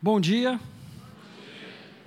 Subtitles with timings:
[0.00, 0.60] Bom dia.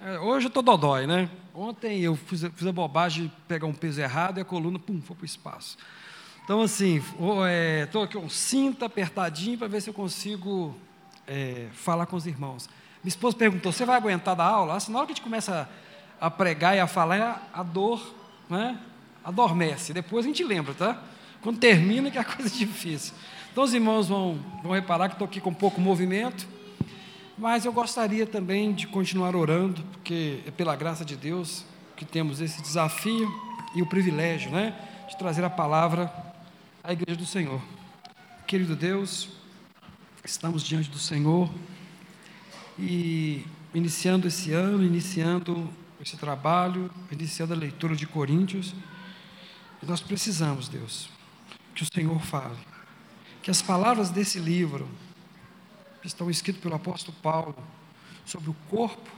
[0.06, 1.28] É, hoje eu estou dodói, né?
[1.56, 5.02] Ontem eu fiz, fiz, a bobagem de pegar um peso errado e a coluna, pum,
[5.02, 5.76] foi para o espaço.
[6.44, 10.76] Então, assim, estou é, aqui um cinto apertadinho para ver se eu consigo
[11.28, 12.70] é, falar com os irmãos.
[13.04, 14.76] Minha esposa perguntou: você vai aguentar da aula?
[14.76, 15.68] Assim, na hora que a gente começa
[16.22, 18.16] a, pregar e a falar, a dor
[18.48, 18.80] né,
[19.26, 19.94] adormece.
[19.94, 21.02] Depois a gente lembra, tá?
[21.42, 23.16] Quando termina, que é a coisa difícil.
[23.52, 26.59] Então, os irmãos vão, vão reparar que estou aqui com pouco movimento.
[27.40, 31.64] Mas eu gostaria também de continuar orando, porque é pela graça de Deus
[31.96, 33.32] que temos esse desafio
[33.74, 36.12] e o privilégio, né, de trazer a palavra
[36.84, 37.62] à igreja do Senhor.
[38.46, 39.30] Querido Deus,
[40.26, 41.50] estamos diante do Senhor
[42.78, 45.70] e iniciando esse ano, iniciando
[46.02, 48.76] esse trabalho, iniciando a leitura de Coríntios,
[49.82, 51.10] nós precisamos, Deus,
[51.74, 52.58] que o Senhor fale,
[53.42, 54.90] que as palavras desse livro
[56.02, 57.56] que estão escritos pelo apóstolo Paulo
[58.26, 59.10] sobre o corpo,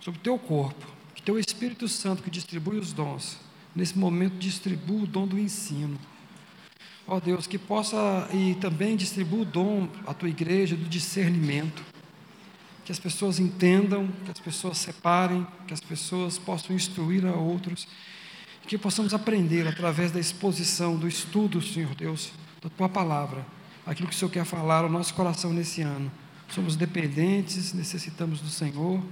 [0.00, 3.38] sobre o teu corpo, que teu Espírito Santo que distribui os dons,
[3.74, 5.98] nesse momento distribua o dom do ensino.
[7.06, 11.82] Ó oh Deus, que possa e também distribua o dom à tua igreja do discernimento.
[12.84, 17.86] Que as pessoas entendam, que as pessoas separem, que as pessoas possam instruir a outros,
[18.66, 23.44] que possamos aprender através da exposição, do estudo, Senhor Deus, da tua palavra
[23.86, 26.10] aquilo que o Senhor quer falar ao nosso coração nesse ano.
[26.48, 29.02] Somos dependentes, necessitamos do Senhor.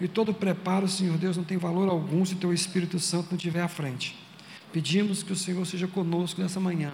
[0.00, 3.36] E todo preparo, Senhor Deus, não tem valor algum se o Teu Espírito Santo não
[3.36, 4.16] estiver à frente.
[4.72, 6.92] Pedimos que o Senhor seja conosco nessa manhã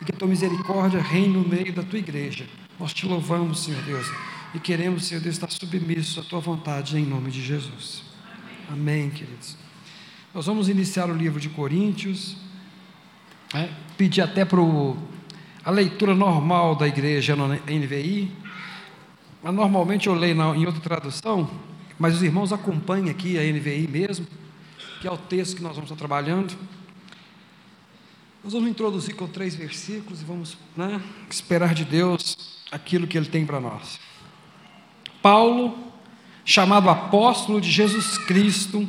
[0.00, 2.46] e que a Tua misericórdia reine no meio da Tua igreja.
[2.78, 4.06] Nós te louvamos, Senhor Deus,
[4.52, 8.02] e queremos, Senhor Deus, estar submissos à Tua vontade em nome de Jesus.
[8.70, 9.56] Amém, queridos.
[10.34, 12.36] Nós vamos iniciar o livro de Coríntios.
[13.54, 14.98] É, pedir até para o
[15.64, 18.30] a leitura normal da igreja no NVI,
[19.42, 21.50] normalmente eu leio em outra tradução,
[21.98, 24.26] mas os irmãos acompanham aqui a NVI mesmo,
[25.00, 26.54] que é o texto que nós vamos estar trabalhando.
[28.42, 31.00] Nós vamos introduzir com três versículos e vamos né,
[31.30, 33.98] esperar de Deus aquilo que Ele tem para nós.
[35.22, 35.78] Paulo,
[36.44, 38.86] chamado apóstolo de Jesus Cristo,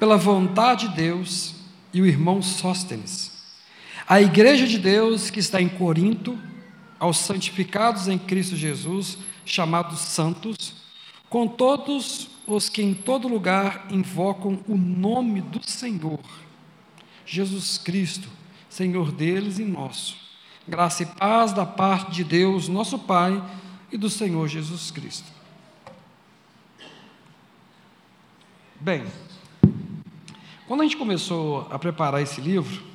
[0.00, 1.54] pela vontade de Deus,
[1.92, 3.29] e o irmão Sóstenes
[4.10, 6.36] a igreja de Deus que está em Corinto,
[6.98, 10.74] aos santificados em Cristo Jesus, chamados santos,
[11.28, 16.18] com todos os que em todo lugar invocam o nome do Senhor,
[17.24, 18.28] Jesus Cristo,
[18.68, 20.16] Senhor deles e nosso.
[20.66, 23.40] Graça e paz da parte de Deus, nosso Pai,
[23.92, 25.30] e do Senhor Jesus Cristo.
[28.80, 29.04] Bem,
[30.66, 32.89] quando a gente começou a preparar esse livro,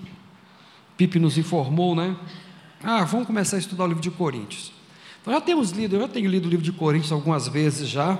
[0.97, 2.15] Pipe nos informou, né?
[2.83, 4.71] Ah, vamos começar a estudar o livro de Coríntios.
[5.21, 8.17] Então já temos lido, eu já tenho lido o livro de Coríntios algumas vezes já,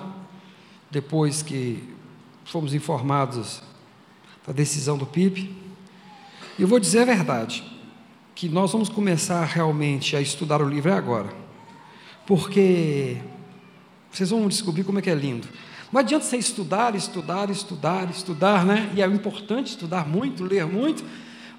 [0.89, 1.83] depois que
[2.43, 3.61] fomos informados
[4.45, 5.55] da decisão do Pipe.
[6.57, 7.63] E eu vou dizer a verdade,
[8.33, 11.29] que nós vamos começar realmente a estudar o livro agora.
[12.25, 13.17] Porque
[14.11, 15.47] vocês vão descobrir como é que é lindo.
[15.91, 18.91] Não adianta você estudar, estudar, estudar, estudar, né?
[18.93, 21.05] E é importante estudar muito, ler muito,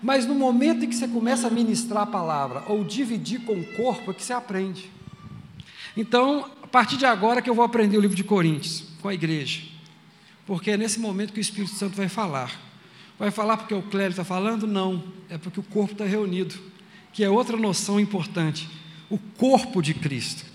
[0.06, 3.64] mas no momento em que você começa a ministrar a palavra ou dividir com o
[3.74, 4.88] corpo, é que você aprende.
[5.96, 9.14] Então, a partir de agora que eu vou aprender o livro de Coríntios com a
[9.14, 9.62] igreja.
[10.46, 12.56] Porque é nesse momento que o Espírito Santo vai falar.
[13.18, 14.64] Vai falar porque o clérigo está falando?
[14.64, 16.54] Não, é porque o corpo está reunido,
[17.12, 18.68] que é outra noção importante.
[19.10, 20.46] O corpo de Cristo.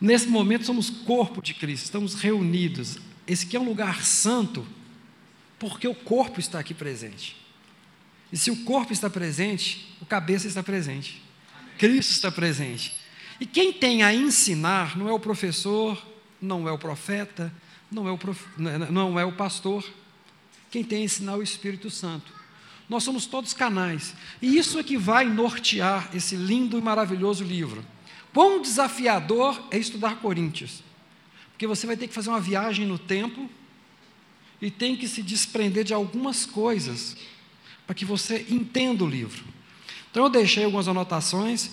[0.00, 2.98] Nesse momento somos corpo de Cristo, estamos reunidos.
[3.28, 4.66] Esse aqui é um lugar santo,
[5.56, 7.41] porque o corpo está aqui presente.
[8.32, 11.22] E se o corpo está presente, o cabeça está presente.
[11.76, 12.96] Cristo está presente.
[13.38, 16.02] E quem tem a ensinar não é o professor,
[16.40, 17.52] não é o profeta,
[17.90, 18.42] não é o, prof...
[18.56, 19.84] não é o pastor.
[20.70, 22.32] Quem tem a ensinar é o Espírito Santo.
[22.88, 24.14] Nós somos todos canais.
[24.40, 27.84] E isso é que vai nortear esse lindo e maravilhoso livro.
[28.32, 30.82] Quão desafiador é estudar Coríntios.
[31.50, 33.48] Porque você vai ter que fazer uma viagem no tempo
[34.60, 37.16] e tem que se desprender de algumas coisas
[37.92, 39.44] para que você entenda o livro.
[40.10, 41.72] Então eu deixei algumas anotações,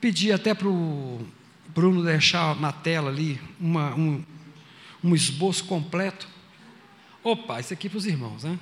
[0.00, 1.24] pedi até para o
[1.68, 4.20] Bruno deixar na tela ali uma, um,
[5.02, 6.26] um esboço completo.
[7.22, 8.58] Opa, isso aqui para os irmãos, né?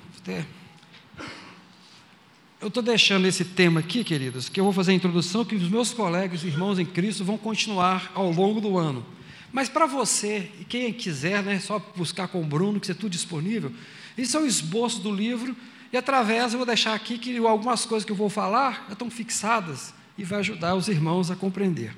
[2.61, 5.67] Eu estou deixando esse tema aqui, queridos, que eu vou fazer a introdução, que os
[5.67, 9.03] meus colegas irmãos em Cristo vão continuar ao longo do ano.
[9.51, 13.13] Mas para você, e quem quiser, né, só buscar com o Bruno, que está tudo
[13.13, 13.73] disponível,
[14.15, 15.55] isso é o esboço do livro
[15.91, 19.09] e através, eu vou deixar aqui que algumas coisas que eu vou falar já estão
[19.09, 21.95] fixadas e vai ajudar os irmãos a compreender.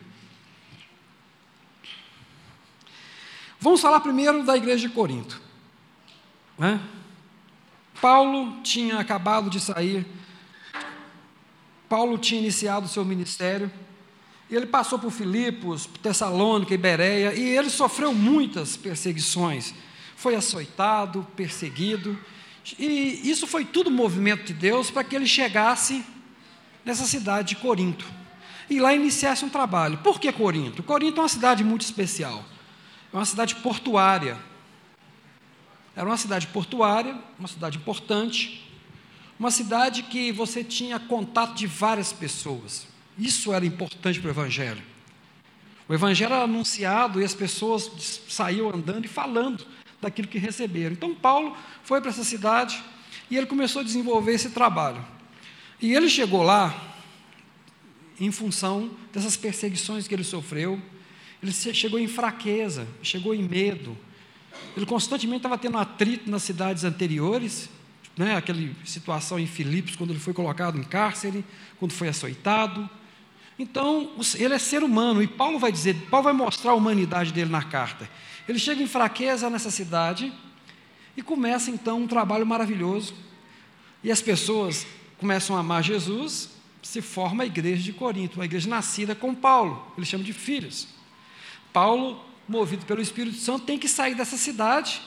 [3.60, 5.42] Vamos falar primeiro da igreja de Corinto.
[6.58, 6.80] Né?
[8.00, 10.06] Paulo tinha acabado de sair,
[11.90, 13.72] Paulo tinha iniciado o seu ministério,
[14.50, 19.74] e ele passou por Filipos, Tessalônica e Bereia, e ele sofreu muitas perseguições.
[20.16, 22.18] Foi açoitado, perseguido,
[22.78, 26.04] e isso foi tudo movimento de Deus para que ele chegasse
[26.86, 28.06] nessa cidade de Corinto
[28.70, 29.98] e lá iniciasse um trabalho.
[29.98, 30.82] Por que Corinto?
[30.82, 32.44] Corinto é uma cidade muito especial,
[33.12, 34.38] é uma cidade portuária.
[35.94, 38.72] Era uma cidade portuária, uma cidade importante,
[39.38, 42.88] uma cidade que você tinha contato de várias pessoas.
[43.18, 44.82] Isso era importante para o Evangelho.
[45.90, 47.92] O Evangelho era anunciado e as pessoas
[48.30, 49.66] saíam andando e falando
[50.02, 50.94] daquilo que receberam.
[50.94, 52.84] Então, Paulo foi para essa cidade
[53.30, 55.06] e ele começou a desenvolver esse trabalho.
[55.82, 56.96] E ele chegou lá
[58.20, 60.82] em função dessas perseguições que ele sofreu.
[61.42, 63.98] Ele chegou em fraqueza, chegou em medo.
[64.76, 67.70] Ele constantemente estava tendo atrito nas cidades anteriores,
[68.16, 71.44] né, aquela situação em Filipos, quando ele foi colocado em cárcere,
[71.80, 72.88] quando foi açoitado.
[73.58, 77.50] Então, ele é ser humano, e Paulo vai dizer, Paulo vai mostrar a humanidade dele
[77.50, 78.10] na carta.
[78.48, 80.32] Ele chega em fraqueza nessa cidade
[81.16, 83.14] e começa então um trabalho maravilhoso.
[84.04, 84.86] E as pessoas
[85.18, 86.50] começam a amar Jesus,
[86.82, 90.88] se forma a igreja de Corinto, uma igreja nascida com Paulo, ele chama de filhos.
[91.72, 95.02] Paulo, movido pelo Espírito Santo, tem que sair dessa cidade,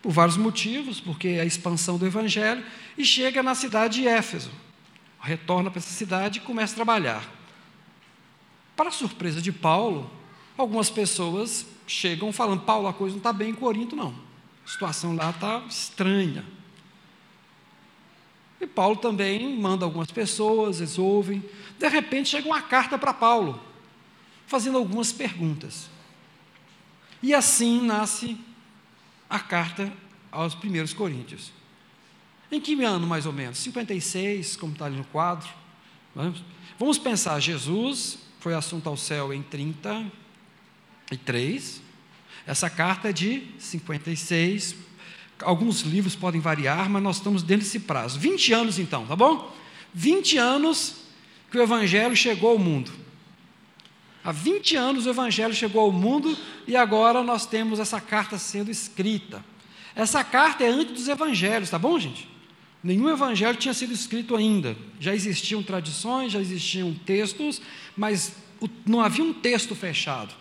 [0.00, 2.64] por vários motivos, porque é a expansão do evangelho,
[2.96, 4.50] e chega na cidade de Éfeso.
[5.20, 7.28] Retorna para essa cidade e começa a trabalhar.
[8.74, 10.10] Para surpresa de Paulo,
[10.60, 14.14] algumas pessoas chegam falando: Paulo, a coisa não está bem em Corinto, não.
[14.64, 16.44] A situação lá está estranha.
[18.60, 21.42] E Paulo também manda algumas pessoas, eles ouvem.
[21.78, 23.58] De repente chega uma carta para Paulo,
[24.46, 25.88] fazendo algumas perguntas.
[27.22, 28.38] E assim nasce
[29.28, 29.90] a carta
[30.30, 31.52] aos primeiros Coríntios.
[32.52, 33.58] Em que ano, mais ou menos?
[33.58, 35.48] 56, como está ali no quadro.
[36.78, 39.42] Vamos pensar, Jesus foi assunto ao céu em
[41.10, 41.82] 33.
[42.46, 44.76] Essa carta é de 56,
[45.42, 48.18] Alguns livros podem variar, mas nós estamos dentro desse prazo.
[48.18, 49.54] 20 anos então, tá bom?
[49.94, 50.96] 20 anos
[51.50, 52.92] que o Evangelho chegou ao mundo.
[54.22, 56.36] Há 20 anos o Evangelho chegou ao mundo
[56.66, 59.42] e agora nós temos essa carta sendo escrita.
[59.94, 62.28] Essa carta é antes dos Evangelhos, tá bom, gente?
[62.84, 64.76] Nenhum Evangelho tinha sido escrito ainda.
[64.98, 67.62] Já existiam tradições, já existiam textos,
[67.96, 68.34] mas
[68.84, 70.34] não havia um texto fechado.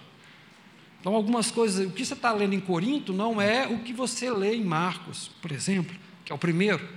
[0.99, 4.29] Então, algumas coisas, o que você está lendo em Corinto não é o que você
[4.29, 6.87] lê em Marcos, por exemplo, que é o primeiro.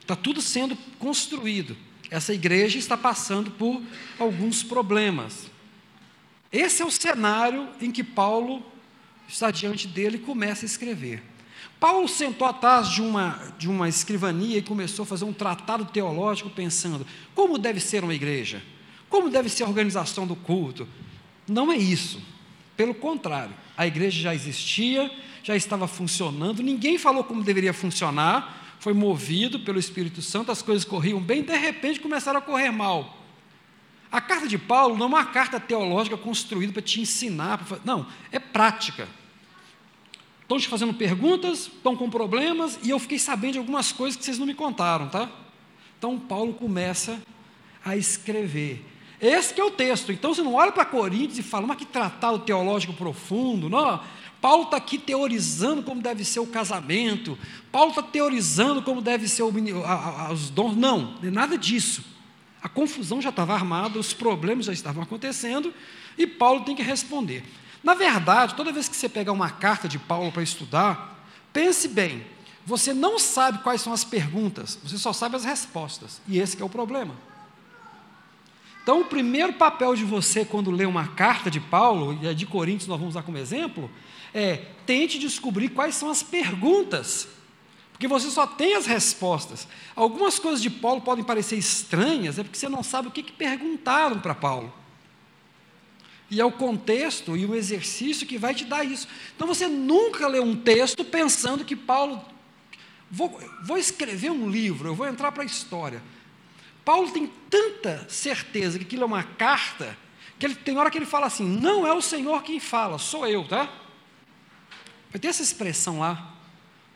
[0.00, 1.76] Está tudo sendo construído.
[2.10, 3.82] Essa igreja está passando por
[4.18, 5.50] alguns problemas.
[6.50, 8.62] Esse é o cenário em que Paulo
[9.28, 11.22] está diante dele e começa a escrever.
[11.80, 16.48] Paulo sentou atrás de uma, de uma escrivania e começou a fazer um tratado teológico
[16.48, 18.62] pensando: como deve ser uma igreja?
[19.08, 20.88] Como deve ser a organização do culto?
[21.46, 22.20] Não é isso.
[22.76, 25.10] Pelo contrário, a igreja já existia,
[25.42, 30.84] já estava funcionando, ninguém falou como deveria funcionar, foi movido pelo Espírito Santo, as coisas
[30.84, 33.18] corriam bem, de repente começaram a correr mal.
[34.10, 37.80] A carta de Paulo não é uma carta teológica construída para te ensinar, para...
[37.84, 39.08] não, é prática.
[40.42, 44.24] Estão te fazendo perguntas, estão com problemas, e eu fiquei sabendo de algumas coisas que
[44.24, 45.30] vocês não me contaram, tá?
[45.98, 47.20] Então Paulo começa
[47.84, 48.84] a escrever.
[49.24, 50.12] Esse é o texto.
[50.12, 53.70] Então você não olha para Coríntios e fala, mas que tratado teológico profundo.
[53.70, 53.98] Não,
[54.38, 57.38] Paulo está aqui teorizando como deve ser o casamento.
[57.72, 59.50] Paulo está teorizando como deve ser o,
[59.82, 60.76] a, a, os dons.
[60.76, 62.04] Não, é nada disso.
[62.62, 65.72] A confusão já estava armada, os problemas já estavam acontecendo
[66.18, 67.42] e Paulo tem que responder.
[67.82, 72.26] Na verdade, toda vez que você pegar uma carta de Paulo para estudar, pense bem.
[72.66, 76.20] Você não sabe quais são as perguntas, você só sabe as respostas.
[76.28, 77.14] E esse é o problema.
[78.84, 82.44] Então, o primeiro papel de você quando lê uma carta de Paulo, e a de
[82.44, 83.90] Coríntios nós vamos usar como exemplo,
[84.34, 87.26] é tente descobrir quais são as perguntas,
[87.92, 89.66] porque você só tem as respostas.
[89.96, 93.32] Algumas coisas de Paulo podem parecer estranhas, é porque você não sabe o que, que
[93.32, 94.70] perguntaram para Paulo.
[96.30, 99.08] E é o contexto e o exercício que vai te dar isso.
[99.34, 102.22] Então você nunca lê um texto pensando que Paulo.
[103.10, 106.02] Vou, vou escrever um livro, eu vou entrar para a história.
[106.84, 109.96] Paulo tem tanta certeza que aquilo é uma carta,
[110.38, 113.26] que ele tem hora que ele fala assim: não é o Senhor quem fala, sou
[113.26, 113.68] eu, tá?
[115.10, 116.32] Vai ter essa expressão lá.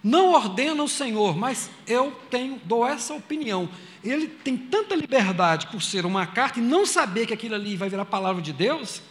[0.02, 3.68] Não ordena o Senhor, mas eu tenho, dou essa opinião.
[4.02, 7.88] Ele tem tanta liberdade por ser uma carta e não saber que aquilo ali vai
[7.88, 9.02] virar palavra de Deus,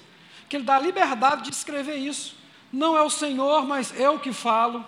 [0.48, 2.36] que ele dá a liberdade de escrever isso.
[2.72, 4.86] não é o Senhor, mas eu que falo.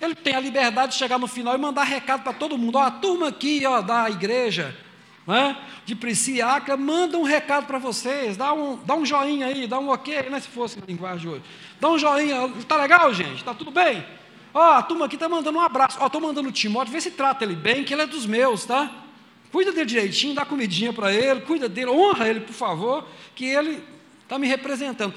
[0.00, 2.76] Ele tem a liberdade de chegar no final e mandar recado para todo mundo.
[2.76, 4.76] Ó, a turma aqui ó, da igreja,
[5.28, 8.34] né, de Priscila manda um recado para vocês.
[8.34, 11.42] Dá um, dá um joinha aí, dá um ok, né, se fosse a linguagem hoje.
[11.78, 12.46] Dá um joinha.
[12.58, 13.36] Está legal, gente?
[13.36, 14.02] Está tudo bem?
[14.54, 16.02] Ó, a turma aqui está mandando um abraço.
[16.02, 18.90] Estou mandando o Timóteo, vê se trata ele bem, que ele é dos meus, tá?
[19.52, 23.82] Cuida dele direitinho, dá comidinha para ele, cuida dele, honra ele, por favor, que ele
[24.22, 25.12] está me representando.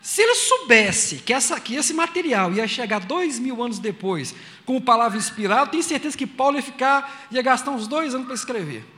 [0.00, 4.34] Se ele soubesse que, essa, que esse material ia chegar dois mil anos depois,
[4.64, 8.36] com palavra inspirada, tenho certeza que Paulo ia ficar, ia gastar uns dois anos para
[8.36, 8.97] escrever.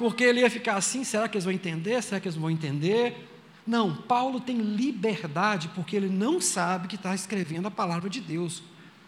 [0.00, 2.02] Porque ele ia ficar assim, será que eles vão entender?
[2.02, 3.28] Será que eles vão entender?
[3.66, 8.60] Não, Paulo tem liberdade, porque ele não sabe que está escrevendo a palavra de Deus.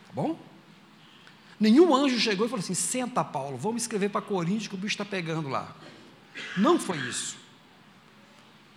[0.09, 0.39] Tá bom?
[1.59, 4.93] Nenhum anjo chegou e falou assim: senta, Paulo, vamos escrever para Coríntios que o bicho
[4.93, 5.75] está pegando lá.
[6.59, 7.39] Não foi isso.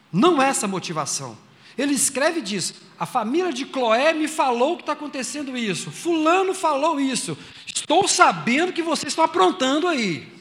[0.09, 1.37] Não é essa motivação.
[1.77, 5.91] Ele escreve e diz: A família de Cloé me falou que está acontecendo isso.
[5.91, 7.37] Fulano falou isso.
[7.67, 10.33] Estou sabendo que vocês estão aprontando aí.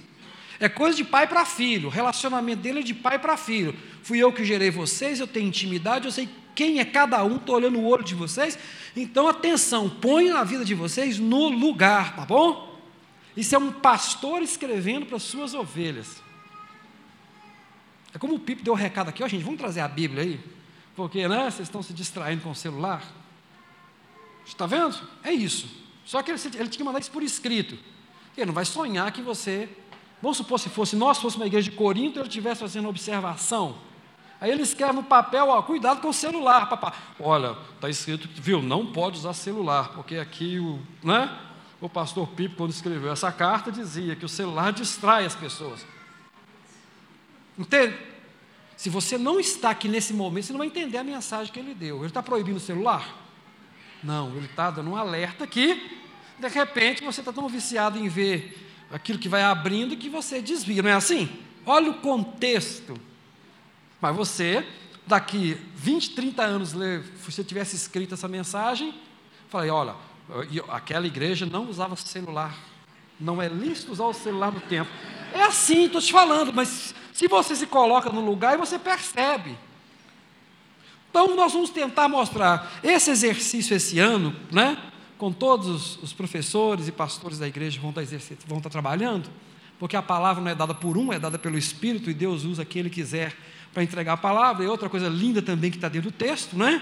[0.61, 1.89] É coisa de pai para filho.
[1.89, 3.75] O relacionamento dele é de pai para filho.
[4.03, 7.57] Fui eu que gerei vocês, eu tenho intimidade, eu sei quem é cada um, estou
[7.57, 8.59] olhando o olho de vocês.
[8.95, 12.79] Então, atenção, põe a vida de vocês no lugar, tá bom?
[13.37, 16.23] Isso é um pastor escrevendo para suas ovelhas.
[18.13, 20.23] É como o Pipo deu o um recado aqui, ó, gente, vamos trazer a Bíblia
[20.23, 20.41] aí.
[20.95, 23.03] Porque, né, vocês estão se distraindo com o celular.
[24.47, 24.97] Está vendo?
[25.25, 25.69] É isso.
[26.05, 27.77] Só que ele, ele tinha que mandar isso por escrito.
[28.37, 29.69] Ele não vai sonhar que você.
[30.23, 33.77] Vamos supor se fosse nós fosse uma igreja de Corinto, ele estivesse fazendo observação.
[34.41, 36.93] Aí ele escreve no papel, ó, cuidado com o celular, papá.
[37.19, 41.35] Olha, está escrito, viu, não pode usar celular, porque aqui o, né,
[41.81, 45.87] o pastor Pipo, quando escreveu essa carta, dizia que o celular distrai as pessoas.
[47.59, 47.97] Entende?
[48.77, 51.75] Se você não está aqui nesse momento, você não vai entender a mensagem que ele
[51.75, 51.99] deu.
[51.99, 53.17] Ele está proibindo o celular?
[54.03, 56.01] Não, ele está dando um alerta que,
[56.39, 58.64] de repente, você está tão viciado em ver
[58.95, 61.29] aquilo que vai abrindo que você desvia, não é assim?
[61.67, 62.97] Olha o contexto.
[64.01, 64.65] Mas você,
[65.05, 68.95] daqui 20, 30 anos, se você tivesse escrito essa mensagem,
[69.49, 69.97] falei, olha,
[70.69, 72.57] aquela igreja não usava celular.
[73.19, 74.91] Não é lícito usar o celular no tempo.
[75.33, 79.59] É assim, estou te falando, mas se você se coloca no lugar e você percebe.
[81.11, 84.81] Então, nós vamos tentar mostrar esse exercício esse ano, né?
[85.25, 88.03] Com todos os professores e pastores da igreja vão estar,
[88.47, 89.31] vão estar trabalhando,
[89.79, 92.63] porque a palavra não é dada por um, é dada pelo Espírito, e Deus usa
[92.63, 93.35] quem Ele quiser
[93.73, 94.63] para entregar a palavra.
[94.63, 96.79] E outra coisa linda também que está dentro do texto, né?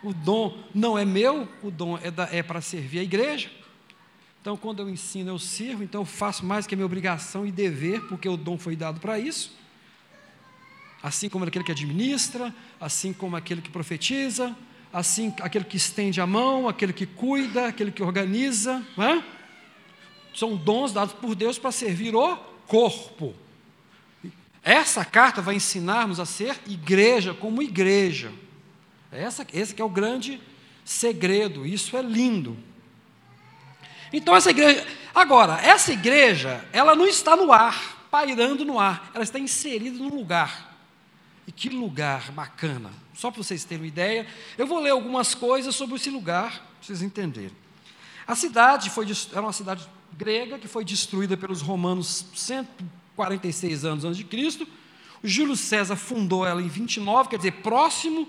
[0.00, 3.50] O dom não é meu, o dom é, é para servir a igreja.
[4.40, 7.50] Então, quando eu ensino, eu sirvo, então eu faço mais que a minha obrigação e
[7.50, 9.58] dever, porque o dom foi dado para isso.
[11.02, 14.56] Assim como aquele que administra, assim como aquele que profetiza,
[14.92, 18.84] assim aquele que estende a mão, aquele que cuida, aquele que organiza.
[18.98, 19.22] É?
[20.34, 23.34] São dons dados por Deus para servir o corpo.
[24.62, 28.32] Essa carta vai ensinar-nos a ser igreja como igreja.
[29.10, 30.40] Essa, esse é o grande
[30.84, 32.56] segredo, isso é lindo.
[34.12, 39.24] Então essa igreja, agora, essa igreja, ela não está no ar, pairando no ar, ela
[39.24, 40.71] está inserida num lugar.
[41.52, 42.90] E que lugar bacana.
[43.14, 46.86] Só para vocês terem uma ideia, eu vou ler algumas coisas sobre esse lugar, para
[46.86, 47.52] vocês entenderem.
[48.26, 54.18] A cidade foi era uma cidade grega que foi destruída pelos romanos 146 anos antes
[54.18, 54.66] de Cristo.
[55.22, 58.28] O Júlio César fundou ela em 29, quer dizer, próximo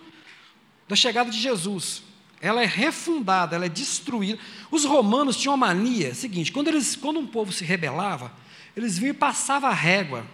[0.87, 2.03] da chegada de Jesus
[2.43, 4.37] ela é refundada, ela é destruída.
[4.69, 8.33] Os romanos tinham uma mania seguinte: quando, eles, quando um povo se rebelava,
[8.75, 10.25] eles vinham e passavam a régua,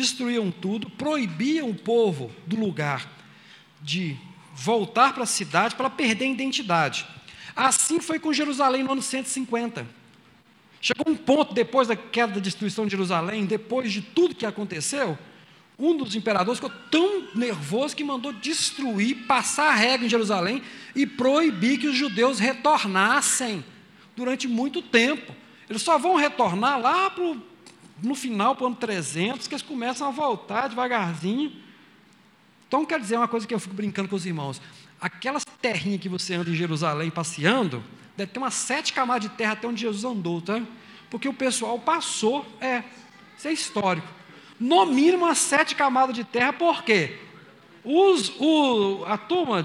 [0.00, 3.10] destruíam tudo, proibiam o povo do lugar
[3.80, 4.16] de
[4.54, 7.06] voltar para a cidade para perder a identidade.
[7.54, 9.86] Assim foi com Jerusalém no ano 150.
[10.80, 15.18] Chegou um ponto depois da queda da destruição de Jerusalém, depois de tudo que aconteceu,
[15.78, 20.62] um dos imperadores ficou tão nervoso que mandou destruir, passar a regra em Jerusalém
[20.94, 23.64] e proibir que os judeus retornassem
[24.14, 25.34] durante muito tempo.
[25.68, 27.42] Eles só vão retornar lá pro,
[28.02, 31.52] no final, para o ano 300, que eles começam a voltar devagarzinho.
[32.68, 34.60] Então, quer dizer uma coisa que eu fico brincando com os irmãos:
[35.00, 37.82] aquelas terrinhas que você anda em Jerusalém passeando,
[38.16, 40.60] deve ter umas sete camadas de terra até onde Jesus andou, tá?
[41.10, 42.82] Porque o pessoal passou, é,
[43.36, 44.16] isso é histórico
[44.58, 47.18] no mínimo umas sete camadas de terra, por quê?
[47.84, 49.64] Os, o, a turma,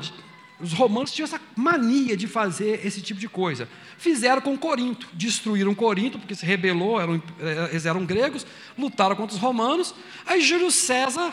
[0.59, 3.67] os romanos tinham essa mania de fazer esse tipo de coisa.
[4.01, 9.35] Fizeram com Corinto, destruíram Corinto, porque se rebelou, eram, eh, eles eram gregos, lutaram contra
[9.35, 9.93] os romanos.
[10.25, 11.31] Aí Júlio César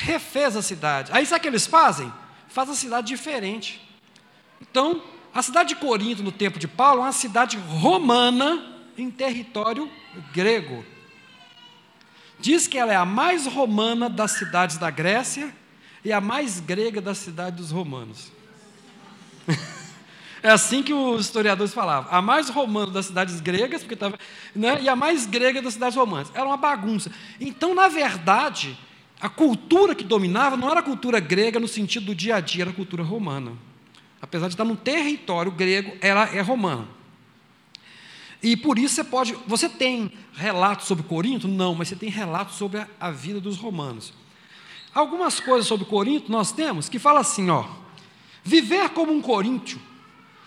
[0.00, 1.12] refez a cidade.
[1.14, 2.12] Aí sabe o que eles fazem?
[2.48, 3.80] Faz a cidade diferente.
[4.60, 9.88] Então, a cidade de Corinto, no tempo de Paulo, é uma cidade romana em território
[10.32, 10.84] grego.
[12.40, 15.54] Diz que ela é a mais romana das cidades da Grécia
[16.04, 18.32] e a mais grega da cidade dos romanos.
[20.44, 22.12] É assim que os historiadores falavam.
[22.12, 24.18] A mais romana das cidades gregas, porque tava,
[24.54, 26.30] né, e a mais grega das cidades romanas.
[26.34, 27.10] Era uma bagunça.
[27.40, 28.78] Então, na verdade,
[29.18, 32.64] a cultura que dominava não era a cultura grega no sentido do dia a dia,
[32.64, 33.52] era a cultura romana.
[34.20, 36.88] Apesar de estar num território grego, ela é romana.
[38.42, 39.34] E por isso você pode.
[39.46, 41.48] Você tem relatos sobre Corinto?
[41.48, 44.12] Não, mas você tem relatos sobre a, a vida dos romanos.
[44.94, 47.64] Algumas coisas sobre Corinto nós temos que fala assim, ó.
[48.44, 49.80] Viver como um coríntio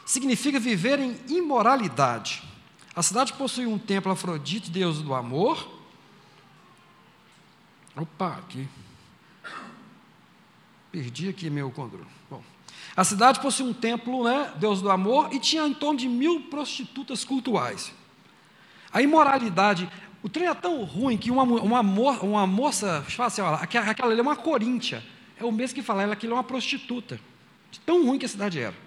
[0.07, 2.41] significa viver em imoralidade.
[2.95, 5.69] A cidade possui um templo Afrodite, deus do amor.
[7.95, 8.67] Opa, aqui.
[10.91, 12.07] Perdi aqui meu controle.
[12.29, 12.41] Bom,
[12.95, 16.43] a cidade possui um templo, né, deus do amor, e tinha em torno de mil
[16.43, 17.93] prostitutas cultuais.
[18.91, 19.91] A imoralidade,
[20.23, 24.13] o trem é tão ruim que uma, uma, uma moça, fala assim, olha, aquela, aquela
[24.13, 25.03] é uma coríntia,
[25.37, 27.19] é o mesmo que fala, ela aquilo é uma prostituta.
[27.85, 28.86] Tão ruim que a cidade era.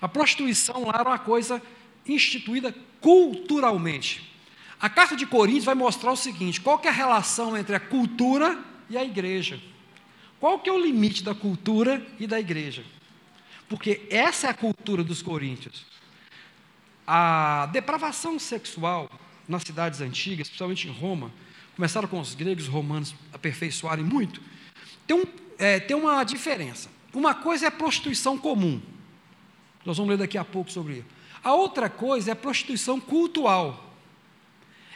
[0.00, 1.62] A prostituição lá era uma coisa
[2.06, 4.32] instituída culturalmente.
[4.80, 8.58] A carta de Coríntios vai mostrar o seguinte: qual é a relação entre a cultura
[8.90, 9.60] e a igreja?
[10.38, 12.84] Qual que é o limite da cultura e da igreja?
[13.68, 15.84] Porque essa é a cultura dos coríntios.
[17.06, 19.10] A depravação sexual
[19.48, 21.32] nas cidades antigas, especialmente em Roma,
[21.74, 24.40] começaram com os gregos e romanos aperfeiçoarem muito,
[25.06, 25.24] tem, um,
[25.58, 26.90] é, tem uma diferença.
[27.14, 28.80] Uma coisa é a prostituição comum.
[29.86, 31.06] Nós vamos ler daqui a pouco sobre isso.
[31.42, 33.94] A outra coisa é a prostituição cultural.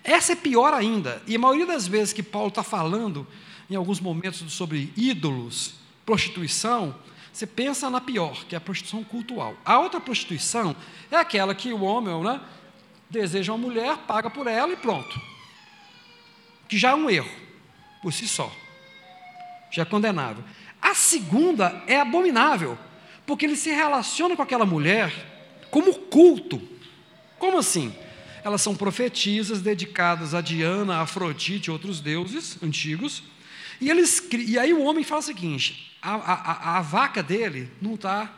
[0.02, 1.23] Essa é pior ainda.
[1.26, 3.25] E a maioria das vezes que Paulo está falando,
[3.70, 6.94] em alguns momentos, sobre ídolos, prostituição,
[7.32, 9.54] você pensa na pior, que é a prostituição cultural.
[9.64, 10.75] A outra prostituição
[11.09, 12.40] é aquela que o homem né,
[13.08, 15.21] deseja uma mulher, paga por ela e pronto.
[16.69, 17.30] Que já é um erro,
[18.02, 18.50] por si só.
[19.71, 20.43] Já é condenável.
[20.82, 22.76] A segunda é abominável,
[23.30, 25.14] porque ele se relaciona com aquela mulher
[25.71, 26.60] como culto.
[27.38, 27.95] Como assim?
[28.43, 33.23] Elas são profetisas dedicadas a Diana, a Afrodite e outros deuses antigos.
[33.80, 37.95] E, eles, e aí o homem fala o seguinte: a, a, a vaca dele não
[37.95, 38.28] está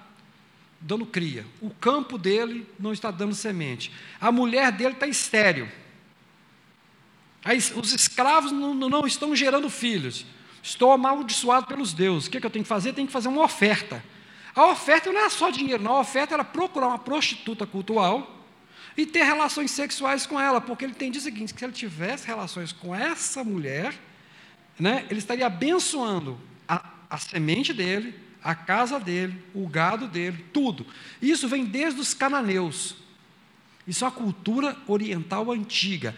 [0.78, 5.72] dando cria, o campo dele não está dando semente, a mulher dele está estéreo,
[7.76, 10.26] os escravos não, não estão gerando filhos.
[10.62, 12.28] Estou amaldiçoado pelos deuses.
[12.28, 12.92] O que, é que eu tenho que fazer?
[12.92, 14.04] Tenho que fazer uma oferta.
[14.54, 15.96] A oferta não era só dinheiro, não.
[15.96, 18.40] A oferta era procurar uma prostituta cultural
[18.96, 22.26] e ter relações sexuais com ela, porque ele entendia o seguinte: que se ele tivesse
[22.26, 23.94] relações com essa mulher,
[24.78, 26.38] né, ele estaria abençoando
[26.68, 30.86] a, a semente dele, a casa dele, o gado dele, tudo.
[31.20, 32.96] Isso vem desde os cananeus.
[33.86, 36.14] Isso é uma cultura oriental antiga.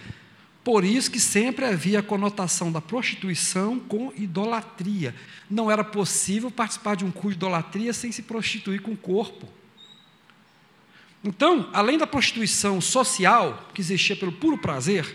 [0.65, 5.15] Por isso que sempre havia a conotação da prostituição com idolatria.
[5.49, 9.47] Não era possível participar de um culto de idolatria sem se prostituir com o corpo.
[11.23, 15.15] Então, além da prostituição social, que existia pelo puro prazer,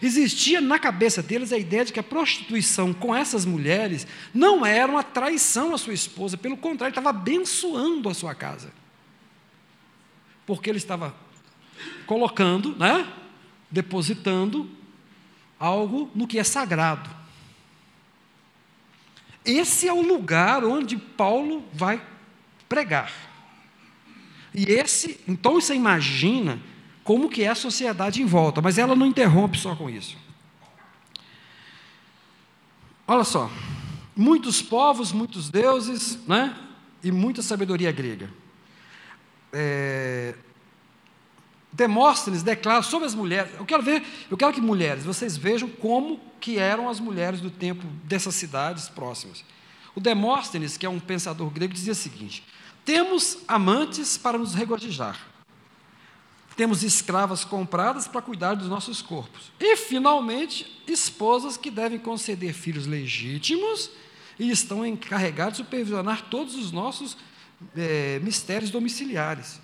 [0.00, 4.90] existia na cabeça deles a ideia de que a prostituição com essas mulheres não era
[4.90, 8.72] uma traição à sua esposa, pelo contrário, estava abençoando a sua casa.
[10.46, 11.14] Porque ele estava
[12.06, 13.06] colocando, né?
[13.70, 14.68] Depositando
[15.58, 17.08] algo no que é sagrado.
[19.44, 22.02] Esse é o lugar onde Paulo vai
[22.68, 23.12] pregar.
[24.54, 26.60] E esse, então você imagina
[27.02, 30.16] como que é a sociedade em volta, mas ela não interrompe só com isso.
[33.06, 33.50] Olha só,
[34.14, 36.54] muitos povos, muitos deuses, né?
[37.02, 38.28] E muita sabedoria grega.
[39.50, 40.34] É,
[41.72, 43.52] Demóstenes declara sobre as mulheres.
[43.58, 47.50] Eu quero ver, eu quero que mulheres, vocês vejam como que eram as mulheres do
[47.50, 49.44] tempo dessas cidades próximas.
[49.94, 52.44] O Demóstenes, que é um pensador grego, dizia o seguinte:
[52.84, 55.18] temos amantes para nos regozijar.
[56.56, 59.52] Temos escravas compradas para cuidar dos nossos corpos.
[59.60, 63.90] E, finalmente, esposas que devem conceder filhos legítimos
[64.38, 67.16] e estão encarregados de supervisionar todos os nossos
[67.76, 69.60] é, mistérios domiciliares.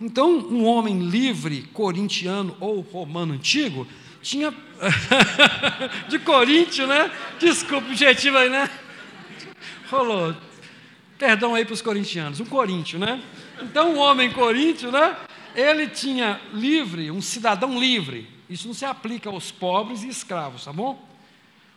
[0.00, 3.86] Então, um homem livre, corintiano ou romano antigo,
[4.22, 4.52] tinha.
[6.08, 7.10] de Coríntio, né?
[7.38, 8.70] Desculpa, objetivo aí, né?
[9.90, 10.34] Rolou.
[11.18, 13.22] Perdão aí para os corintianos, um coríntio, né?
[13.60, 15.14] Então, um homem coríntio, né?
[15.54, 18.26] Ele tinha livre, um cidadão livre.
[18.48, 21.06] Isso não se aplica aos pobres e escravos, tá bom?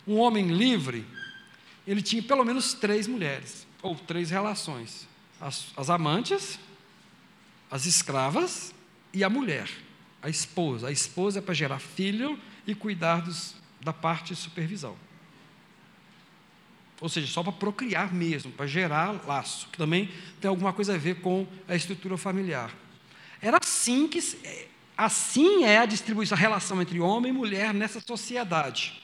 [0.07, 1.05] Um homem livre,
[1.86, 5.07] ele tinha pelo menos três mulheres, ou três relações.
[5.41, 6.57] as, as amantes,
[7.73, 8.71] as escravas
[9.12, 9.67] e a mulher,
[10.21, 10.89] a esposa.
[10.89, 14.95] A esposa é para gerar filho e cuidar dos, da parte de supervisão.
[17.01, 20.97] Ou seja, só para procriar mesmo, para gerar laço, que também tem alguma coisa a
[20.99, 22.71] ver com a estrutura familiar.
[23.41, 24.19] Era assim que
[24.95, 29.01] assim é a distribuição, a relação entre homem e mulher nessa sociedade.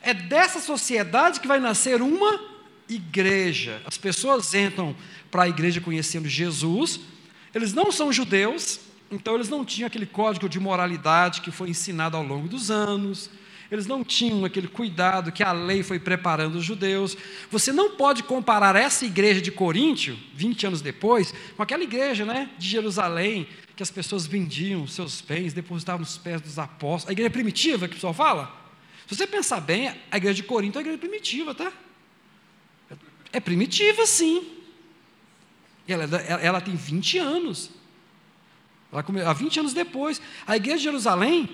[0.00, 2.40] É dessa sociedade que vai nascer uma
[2.88, 3.82] igreja.
[3.84, 4.96] As pessoas entram
[5.30, 6.98] para a igreja conhecendo Jesus,
[7.54, 12.16] eles não são judeus, então eles não tinham aquele código de moralidade que foi ensinado
[12.16, 13.30] ao longo dos anos,
[13.70, 17.16] eles não tinham aquele cuidado que a lei foi preparando os judeus.
[17.50, 22.50] Você não pode comparar essa igreja de Coríntio, 20 anos depois, com aquela igreja né,
[22.58, 27.10] de Jerusalém, que as pessoas vendiam seus bens, depositavam nos pés dos apóstolos.
[27.10, 28.60] A igreja primitiva que o pessoal fala?
[29.06, 31.72] Se você pensar bem, a igreja de Corinto é a igreja primitiva, tá?
[33.32, 34.59] É primitiva, sim.
[35.92, 37.70] Ela, ela, ela tem 20 anos.
[38.92, 40.20] Ela, há 20 anos depois.
[40.46, 41.48] A igreja de Jerusalém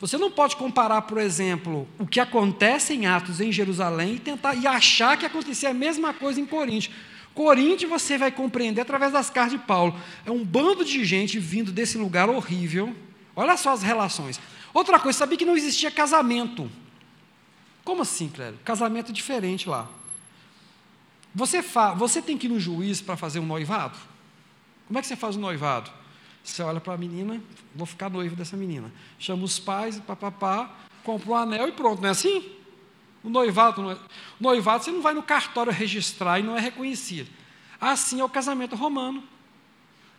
[0.00, 4.54] você não pode comparar, por exemplo, o que acontece em Atos em Jerusalém e tentar
[4.54, 6.88] e achar que acontecia a mesma coisa em Corinto.
[7.34, 9.94] Corinto você vai compreender através das cartas de Paulo.
[10.24, 12.96] É um bando de gente vindo desse lugar horrível.
[13.36, 14.40] Olha só as relações.
[14.72, 16.70] Outra coisa, sabia que não existia casamento.
[17.84, 18.58] Como assim, Cléber?
[18.64, 19.86] Casamento é diferente lá.
[21.34, 21.92] Você, fa...
[21.92, 23.96] você tem que ir no juiz para fazer um noivado?
[24.86, 25.90] Como é que você faz um noivado?
[26.42, 27.40] Você olha para a menina,
[27.74, 28.90] vou ficar noivo dessa menina.
[29.18, 32.50] Chama os pais, papapá, compra um anel e pronto, não é assim?
[33.22, 33.98] O noivado, é, o
[34.40, 37.28] noivado você não vai no cartório registrar e não é reconhecido.
[37.80, 39.22] Assim é o casamento romano.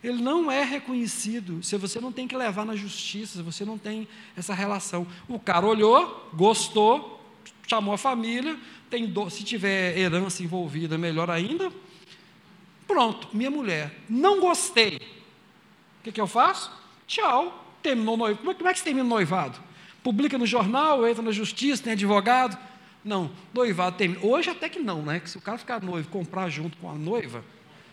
[0.02, 3.78] Ele não é reconhecido se você não tem que levar na justiça, se você não
[3.78, 5.06] tem essa relação.
[5.28, 7.20] O cara olhou, gostou,
[7.68, 8.58] chamou a família,
[8.92, 11.72] tem do, se tiver herança envolvida, melhor ainda.
[12.86, 14.96] Pronto, minha mulher, não gostei.
[14.96, 16.70] O que, que eu faço?
[17.06, 18.40] Tchau, terminou o noivado.
[18.40, 19.58] Como é, como é que se termina o noivado?
[20.02, 22.58] Publica no jornal, entra na justiça, tem advogado.
[23.02, 24.20] Não, noivado termina.
[24.22, 25.20] Hoje até que não, né?
[25.20, 27.42] Que se o cara ficar noivo comprar junto com a noiva,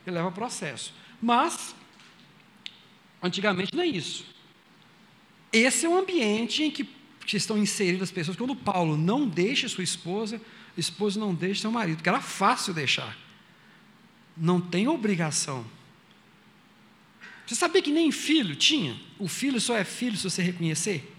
[0.05, 0.93] ele leva processo.
[1.21, 1.73] Mas,
[3.23, 4.25] antigamente não é isso.
[5.53, 6.85] Esse é o ambiente em que
[7.31, 8.35] estão inseridas as pessoas.
[8.35, 10.41] Quando Paulo não deixa sua esposa,
[10.79, 13.17] a esposa não deixa seu marido, que era fácil deixar.
[14.35, 15.65] Não tem obrigação.
[17.45, 18.99] Você sabia que nem filho tinha?
[19.17, 21.15] O filho só é filho se você reconhecer?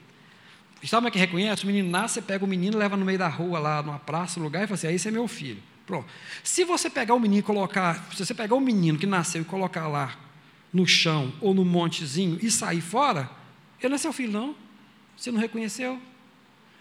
[0.83, 1.65] Sabe como é que reconhece?
[1.65, 4.41] O menino nasce, você pega o menino, leva no meio da rua, lá numa praça,
[4.41, 5.63] no lugar, e fala assim: ah, esse é meu filho.
[5.87, 6.09] Pronto.
[6.43, 9.45] Se você pegar o menino e colocar, se você pegar o menino que nasceu e
[9.45, 10.17] colocar lá
[10.73, 13.29] no chão ou no montezinho e sair fora,
[13.79, 14.55] ele não é seu filho, não.
[15.17, 16.01] Você não reconheceu.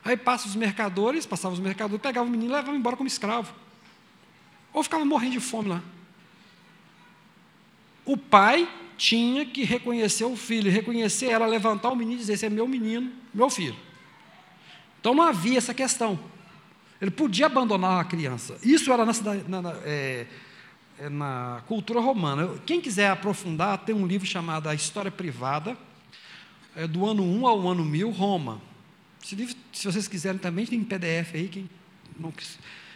[0.09, 3.53] Aí passa os mercadores, passavam os mercadores, pegavam o menino e levavam embora como escravo.
[4.73, 5.83] Ou ficava morrendo de fome lá.
[8.03, 8.67] O pai
[8.97, 12.67] tinha que reconhecer o filho, reconhecer ela, levantar o menino e dizer: Esse é meu
[12.67, 13.75] menino, meu filho.
[14.99, 16.19] Então não havia essa questão.
[16.99, 18.57] Ele podia abandonar a criança.
[18.63, 19.13] Isso era na,
[19.47, 20.25] na, na, é,
[20.97, 22.49] é na cultura romana.
[22.65, 25.77] Quem quiser aprofundar, tem um livro chamado A História Privada,
[26.75, 28.68] é do ano 1 ao ano 1000, Roma.
[29.23, 31.47] Esse livro, se vocês quiserem também, tem em PDF aí.
[31.47, 31.69] Quem
[32.19, 32.33] não,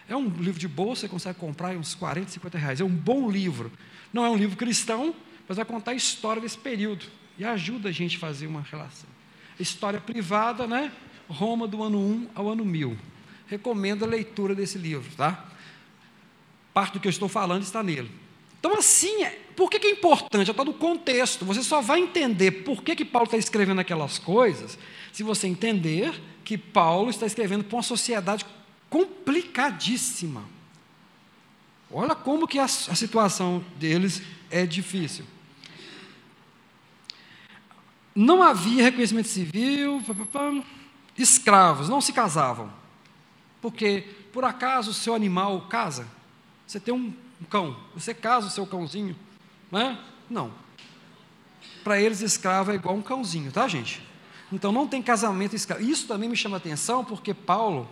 [0.07, 2.81] é um livro de bolsa, você consegue comprar uns 40, 50 reais.
[2.81, 3.71] É um bom livro.
[4.11, 5.15] Não é um livro cristão,
[5.47, 7.05] mas vai contar a história desse período
[7.37, 9.09] e ajuda a gente a fazer uma relação.
[9.59, 10.91] História privada, né?
[11.27, 12.97] Roma do ano 1 ao ano 1000.
[13.47, 15.45] Recomendo a leitura desse livro, tá?
[16.73, 18.11] Parte do que eu estou falando está nele.
[18.59, 20.49] Então, assim, é, por que, que é importante?
[20.49, 21.45] Está no contexto.
[21.45, 24.77] Você só vai entender por que, que Paulo está escrevendo aquelas coisas
[25.13, 28.45] se você entender que Paulo está escrevendo para uma sociedade
[28.89, 30.43] complicadíssima.
[31.89, 35.23] Olha como que a, a situação deles é difícil.
[38.15, 40.03] Não havia reconhecimento civil,
[41.17, 42.71] escravos não se casavam.
[43.61, 44.01] Porque,
[44.33, 46.07] por acaso, o seu animal casa?
[46.65, 49.15] Você tem um, um cão, você casa o seu cãozinho?
[49.71, 49.99] Não é?
[50.27, 50.51] Não.
[51.83, 54.01] Para eles, escravo é igual um cãozinho, tá, gente?
[54.53, 55.83] Então, não tem casamento escravo.
[55.83, 57.89] Isso também me chama atenção, porque Paulo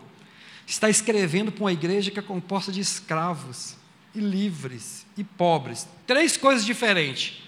[0.65, 3.75] está escrevendo para uma igreja que é composta de escravos
[4.13, 5.87] e livres e pobres.
[6.05, 7.41] Três coisas diferentes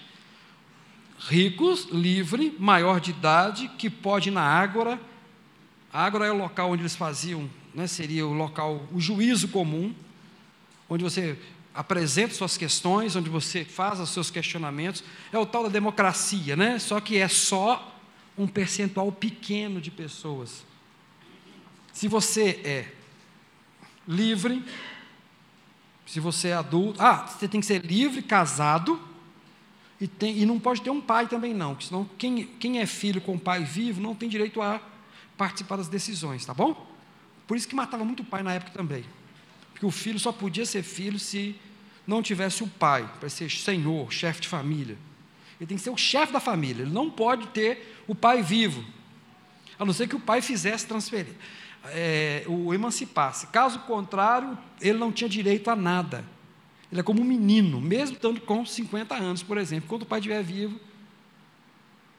[1.26, 5.00] ricos, livre, maior de idade, que pode ir na ágora.
[5.92, 9.94] A ágora é o local onde eles faziam, né, seria o local, o juízo comum,
[10.88, 11.38] onde você
[11.74, 15.02] apresenta suas questões, onde você faz os seus questionamentos.
[15.32, 16.78] É o tal da democracia, né?
[16.78, 17.93] Só que é só
[18.36, 20.64] um percentual pequeno de pessoas.
[21.92, 22.92] Se você é
[24.06, 24.62] livre,
[26.06, 27.00] Se você é adulto.
[27.00, 29.00] Ah, você tem que ser livre, casado.
[30.00, 31.74] E, tem, e não pode ter um pai também, não.
[31.74, 34.80] Porque senão, quem, quem é filho com pai vivo não tem direito a
[35.36, 36.86] participar das decisões, tá bom?
[37.46, 39.04] Por isso que matava muito o pai na época também.
[39.72, 41.56] Porque o filho só podia ser filho se
[42.06, 44.98] não tivesse o pai, para ser senhor, chefe de família.
[45.64, 46.82] Ele tem que ser o chefe da família.
[46.82, 48.84] Ele não pode ter o pai vivo.
[49.78, 51.34] A não ser que o pai fizesse transferir,
[51.86, 53.46] é, o emancipasse.
[53.46, 56.22] Caso contrário, ele não tinha direito a nada.
[56.92, 60.18] Ele é como um menino, mesmo estando com 50 anos, por exemplo, quando o pai
[60.18, 60.78] estiver vivo.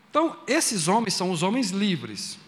[0.10, 2.40] Então, esses homens são os homens livres.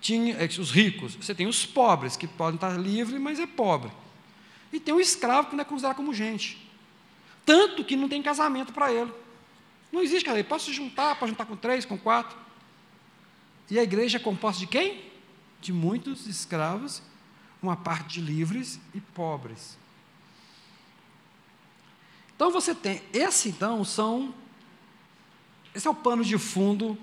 [0.00, 1.16] Tinha é, os ricos.
[1.16, 3.90] Você tem os pobres, que podem estar livres, mas é pobre.
[4.72, 6.66] E tem o escravo, que não é considerado como gente.
[7.44, 9.12] Tanto que não tem casamento para ele.
[9.92, 10.46] Não existe casamento.
[10.46, 12.36] Pode se juntar, pode juntar com três, com quatro.
[13.70, 15.04] E a igreja é composta de quem?
[15.60, 17.02] De muitos escravos,
[17.62, 19.78] uma parte de livres e pobres.
[22.34, 24.34] Então você tem, esse então são,
[25.74, 26.96] esse é o pano de fundo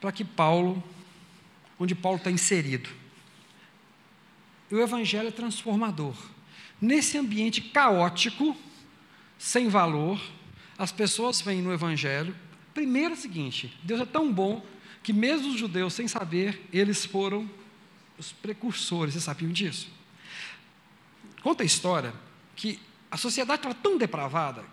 [0.00, 0.82] para que Paulo,
[1.78, 2.90] onde Paulo está inserido.
[4.70, 6.14] E o Evangelho é transformador.
[6.80, 8.56] Nesse ambiente caótico,
[9.38, 10.20] sem valor,
[10.78, 12.34] as pessoas vêm no Evangelho.
[12.72, 14.64] Primeiro é o seguinte: Deus é tão bom
[15.02, 17.48] que mesmo os judeus, sem saber, eles foram
[18.18, 19.88] os precursores, vocês sabiam disso?
[21.42, 22.14] Conta a história
[22.56, 22.78] que
[23.10, 24.64] a sociedade estava tão depravada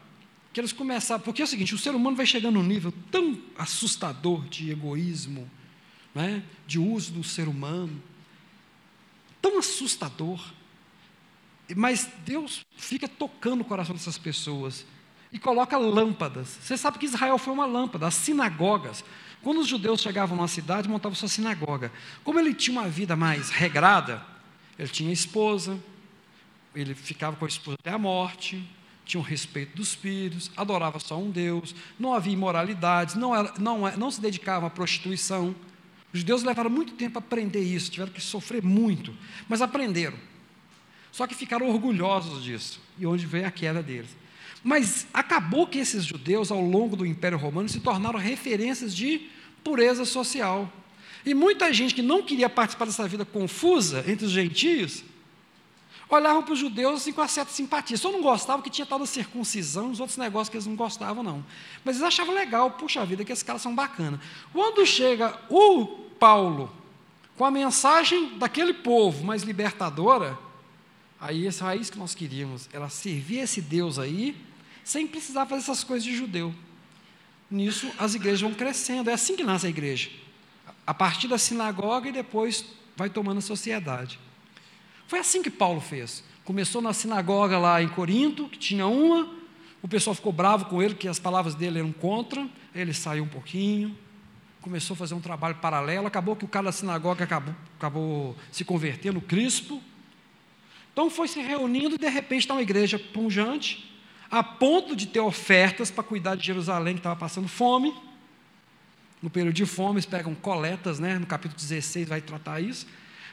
[0.54, 3.42] que eles começaram, porque é o seguinte, o ser humano vai chegando num nível tão
[3.58, 5.50] assustador de egoísmo,
[6.14, 8.02] né, de uso do ser humano,
[9.42, 10.54] tão assustador,
[11.76, 14.86] mas Deus fica tocando o coração dessas pessoas
[15.32, 16.58] e coloca lâmpadas.
[16.62, 19.04] Você sabe que Israel foi uma lâmpada, as sinagogas.
[19.41, 21.91] Quando os judeus chegavam numa cidade, montavam sua sinagoga.
[22.24, 24.24] Como ele tinha uma vida mais regrada,
[24.78, 25.80] ele tinha esposa,
[26.76, 28.63] ele ficava com a esposa até a morte,
[29.06, 33.89] tinha o respeito dos filhos, adorava só um Deus, não havia imoralidades, não, era, não,
[33.98, 35.56] não se dedicava à prostituição.
[36.13, 39.15] Os judeus levaram muito tempo a aprender isso, tiveram que sofrer muito,
[39.48, 40.17] mas aprenderam.
[41.12, 44.21] Só que ficaram orgulhosos disso, e onde veio a queda deles.
[44.63, 49.30] Mas acabou que esses judeus, ao longo do Império Romano, se tornaram referências de
[49.63, 50.71] pureza social.
[51.26, 55.04] E muita gente que não queria participar dessa vida confusa entre os gentios,
[56.10, 57.97] olhavam para os judeus assim, com uma certa simpatia.
[57.97, 61.24] Só não gostavam que tinha tal da circuncisão, os outros negócios que eles não gostavam,
[61.24, 61.43] não.
[61.86, 64.19] Mas eles achavam legal, puxa vida, que esses caras são bacanas.
[64.52, 65.86] Quando chega o
[66.19, 66.71] Paulo,
[67.38, 70.38] com a mensagem daquele povo mais libertadora,
[71.19, 74.36] aí essa raiz que nós queríamos, ela servia esse Deus aí,
[74.84, 76.54] sem precisar fazer essas coisas de judeu.
[77.50, 79.10] Nisso, as igrejas vão crescendo.
[79.10, 80.10] É assim que nasce a igreja.
[80.88, 82.65] A partir da sinagoga e depois
[82.96, 84.20] vai tomando a sociedade.
[85.08, 86.24] Foi assim que Paulo fez.
[86.46, 89.30] Começou na sinagoga lá em Corinto, que tinha uma,
[89.82, 93.28] o pessoal ficou bravo com ele, que as palavras dele eram contra, ele saiu um
[93.28, 93.98] pouquinho,
[94.62, 98.63] começou a fazer um trabalho paralelo, acabou que o cara da sinagoga acabou, acabou se
[98.63, 99.82] convertendo, Crispo.
[100.94, 103.91] Então foi se reunindo e de repente está uma igreja punjante,
[104.32, 107.94] a ponto de ter ofertas para cuidar de Jerusalém, que estava passando fome.
[109.22, 111.20] No período de fome, eles pegam coletas, né?
[111.20, 112.88] no capítulo 16 vai tratar isso,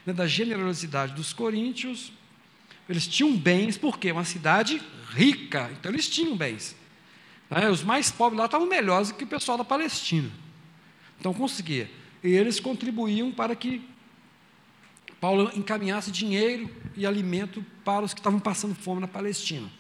[0.05, 0.13] né?
[0.13, 2.13] da generosidade dos coríntios.
[2.89, 6.75] Eles tinham bens, porque é uma cidade rica, então eles tinham bens.
[7.49, 7.71] Né?
[7.71, 10.31] Os mais pobres lá estavam melhores do que o pessoal da Palestina.
[11.21, 11.89] Então conseguia.
[12.25, 13.89] E eles contribuíam para que
[15.21, 19.78] Paulo encaminhasse dinheiro e alimento para os que estavam passando fome na Palestina.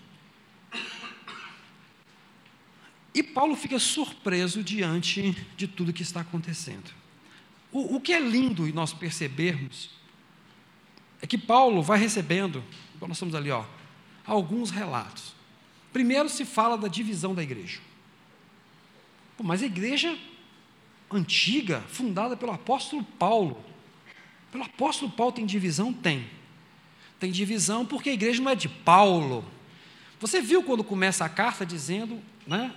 [3.14, 6.90] E Paulo fica surpreso diante de tudo que está acontecendo.
[7.72, 9.90] O, o que é lindo e nós percebermos
[11.20, 12.62] é que Paulo vai recebendo,
[13.00, 13.64] nós estamos ali, ó,
[14.24, 15.34] alguns relatos.
[15.92, 17.80] Primeiro se fala da divisão da igreja.
[19.36, 20.16] Pô, mas a igreja
[21.10, 23.64] antiga, fundada pelo apóstolo Paulo,
[24.52, 25.92] pelo apóstolo Paulo tem divisão?
[25.92, 26.26] Tem.
[27.18, 29.44] Tem divisão porque a igreja não é de Paulo.
[30.20, 32.72] Você viu quando começa a carta dizendo, né,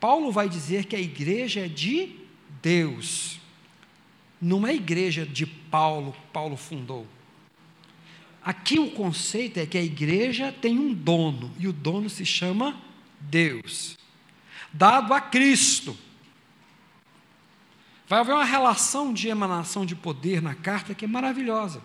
[0.00, 2.14] Paulo vai dizer que a igreja é de
[2.62, 3.40] Deus.
[4.40, 7.06] Não é a igreja de Paulo, Paulo fundou.
[8.44, 12.80] Aqui o conceito é que a igreja tem um dono, e o dono se chama
[13.18, 13.98] Deus,
[14.72, 15.96] dado a Cristo.
[18.06, 21.82] Vai haver uma relação de emanação de poder na carta que é maravilhosa.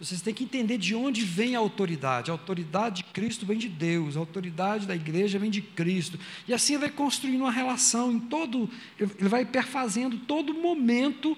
[0.00, 2.30] Vocês têm que entender de onde vem a autoridade.
[2.30, 6.18] A autoridade de Cristo vem de Deus, a autoridade da igreja vem de Cristo.
[6.46, 11.36] E assim ele vai construindo uma relação em todo, ele vai perfazendo todo momento,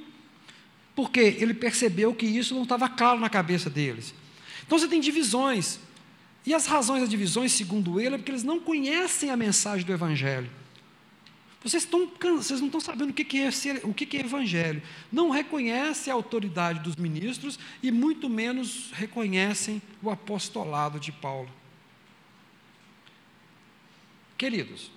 [0.95, 4.15] porque ele percebeu que isso não estava claro na cabeça deles.
[4.67, 5.81] Então você tem divisões.
[6.45, 9.93] E as razões das divisões, segundo ele, é porque eles não conhecem a mensagem do
[9.93, 10.51] Evangelho.
[11.63, 14.83] Vocês, estão, vocês não estão sabendo o que é, ser, o que é evangelho.
[15.13, 21.51] Não reconhecem a autoridade dos ministros e muito menos reconhecem o apostolado de Paulo.
[24.39, 24.91] Queridos,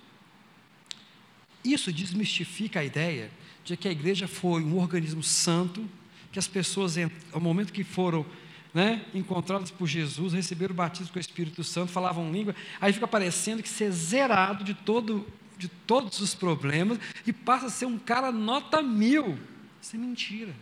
[1.62, 3.30] isso desmistifica a ideia
[3.62, 5.86] de que a igreja foi um organismo santo,
[6.32, 6.96] que as pessoas,
[7.30, 8.24] ao momento que foram
[8.72, 13.06] né, encontradas por Jesus, receberam o batismo com o Espírito Santo, falavam língua, aí fica
[13.06, 17.98] parecendo que ser zerado de, todo, de todos os problemas e passa a ser um
[17.98, 19.38] cara nota mil.
[19.80, 20.54] Isso é mentira.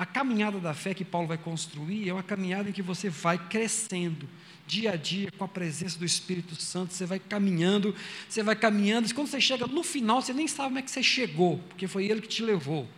[0.00, 3.36] A caminhada da fé que Paulo vai construir é uma caminhada em que você vai
[3.36, 4.26] crescendo,
[4.66, 7.94] dia a dia, com a presença do Espírito Santo, você vai caminhando,
[8.26, 10.90] você vai caminhando, e quando você chega no final, você nem sabe como é que
[10.90, 12.88] você chegou, porque foi Ele que te levou.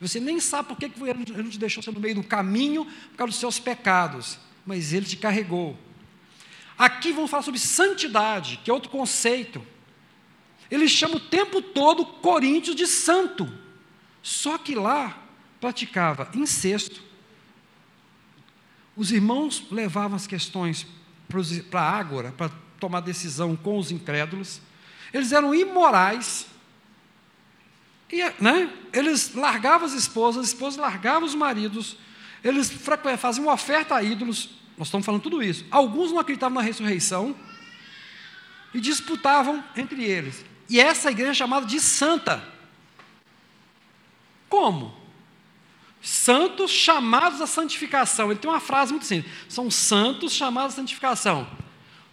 [0.00, 3.32] Você nem sabe por que Ele não te deixou no meio do caminho, por causa
[3.32, 5.76] dos seus pecados, mas Ele te carregou.
[6.78, 9.60] Aqui vamos falar sobre santidade, que é outro conceito.
[10.70, 13.50] Ele chama o tempo todo Coríntios de santo,
[14.22, 15.18] só que lá
[15.60, 17.02] praticava incesto.
[18.96, 20.86] Os irmãos levavam as questões
[21.70, 22.50] para a Ágora, para
[22.80, 24.60] tomar decisão com os incrédulos.
[25.12, 26.46] Eles eram imorais.
[28.10, 31.96] E, né, eles largavam as esposas, as esposas largavam os maridos,
[32.42, 32.72] eles
[33.18, 34.50] faziam oferta a ídolos.
[34.76, 35.64] Nós estamos falando tudo isso.
[35.70, 37.36] Alguns não acreditavam na ressurreição
[38.72, 40.44] e disputavam entre eles.
[40.68, 42.42] E essa igreja é chamada de santa.
[44.48, 44.94] Como?
[46.00, 48.30] Santos chamados à santificação.
[48.30, 51.46] Ele tem uma frase muito simples: são santos chamados à santificação.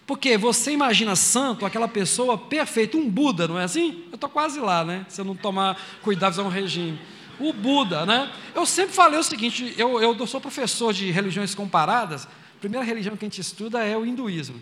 [0.07, 4.03] Porque você imagina santo, aquela pessoa perfeita, um Buda, não é assim?
[4.11, 5.05] Eu estou quase lá, né?
[5.09, 6.99] Se eu não tomar cuidado, fazer um regime.
[7.39, 8.31] O Buda, né?
[8.53, 12.25] Eu sempre falei o seguinte: eu, eu sou professor de religiões comparadas.
[12.25, 14.61] A primeira religião que a gente estuda é o hinduísmo.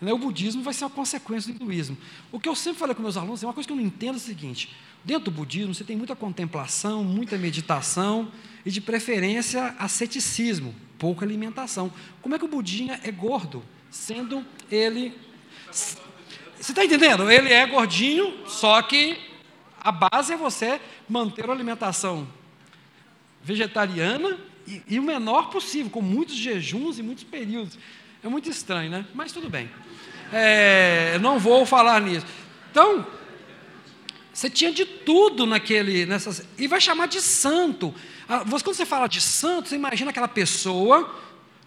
[0.00, 0.12] Né?
[0.12, 1.96] O budismo vai ser uma consequência do hinduísmo.
[2.30, 4.14] O que eu sempre falei com meus alunos é uma coisa que eu não entendo
[4.14, 8.30] é o seguinte: dentro do budismo você tem muita contemplação, muita meditação
[8.64, 11.92] e, de preferência, asceticismo, pouca alimentação.
[12.22, 15.14] Como é que o budinha é gordo, sendo ele.
[15.70, 17.30] Você está entendendo?
[17.30, 19.16] Ele é gordinho, só que
[19.80, 22.28] a base é você manter a alimentação
[23.42, 27.78] vegetariana e, e o menor possível, com muitos jejuns e muitos períodos.
[28.22, 29.06] É muito estranho, né?
[29.14, 29.70] Mas tudo bem.
[30.32, 32.26] É, não vou falar nisso.
[32.70, 33.06] Então,
[34.32, 37.94] você tinha de tudo naquele, nessas, e vai chamar de santo.
[38.28, 41.12] Ah, quando você fala de santo, você imagina aquela pessoa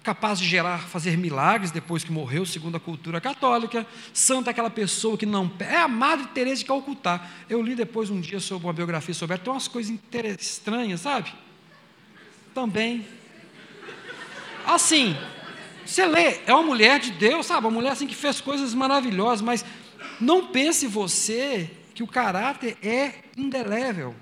[0.03, 3.85] capaz de gerar, fazer milagres depois que morreu, segundo a cultura católica.
[4.13, 7.27] Santo é aquela pessoa que não é a Madre Teresa de Calcutá.
[7.49, 9.95] Eu li depois um dia sobre uma biografia sobre ela, tem umas coisas
[10.39, 11.33] estranhas, sabe?
[12.53, 13.05] Também.
[14.65, 15.15] Assim,
[15.85, 17.65] você lê, é uma mulher de Deus, sabe?
[17.65, 19.65] Uma mulher assim que fez coisas maravilhosas, mas
[20.19, 24.15] não pense você que o caráter é indelével.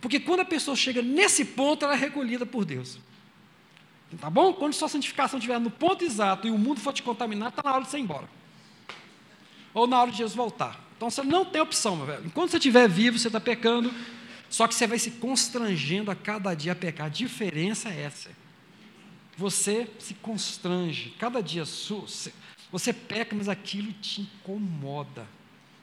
[0.00, 2.98] Porque quando a pessoa chega nesse ponto, ela é recolhida por Deus.
[4.20, 4.52] Tá bom?
[4.54, 7.74] Quando sua santificação estiver no ponto exato e o mundo for te contaminar, está na
[7.74, 8.28] hora de você ir embora.
[9.74, 10.80] Ou na hora de Jesus voltar.
[10.96, 12.26] Então você não tem opção, meu velho.
[12.26, 13.92] Enquanto você estiver vivo, você está pecando,
[14.48, 17.06] só que você vai se constrangendo a cada dia a pecar.
[17.06, 18.30] A diferença é essa
[19.38, 25.28] você se constrange, cada dia você peca, mas aquilo te incomoda.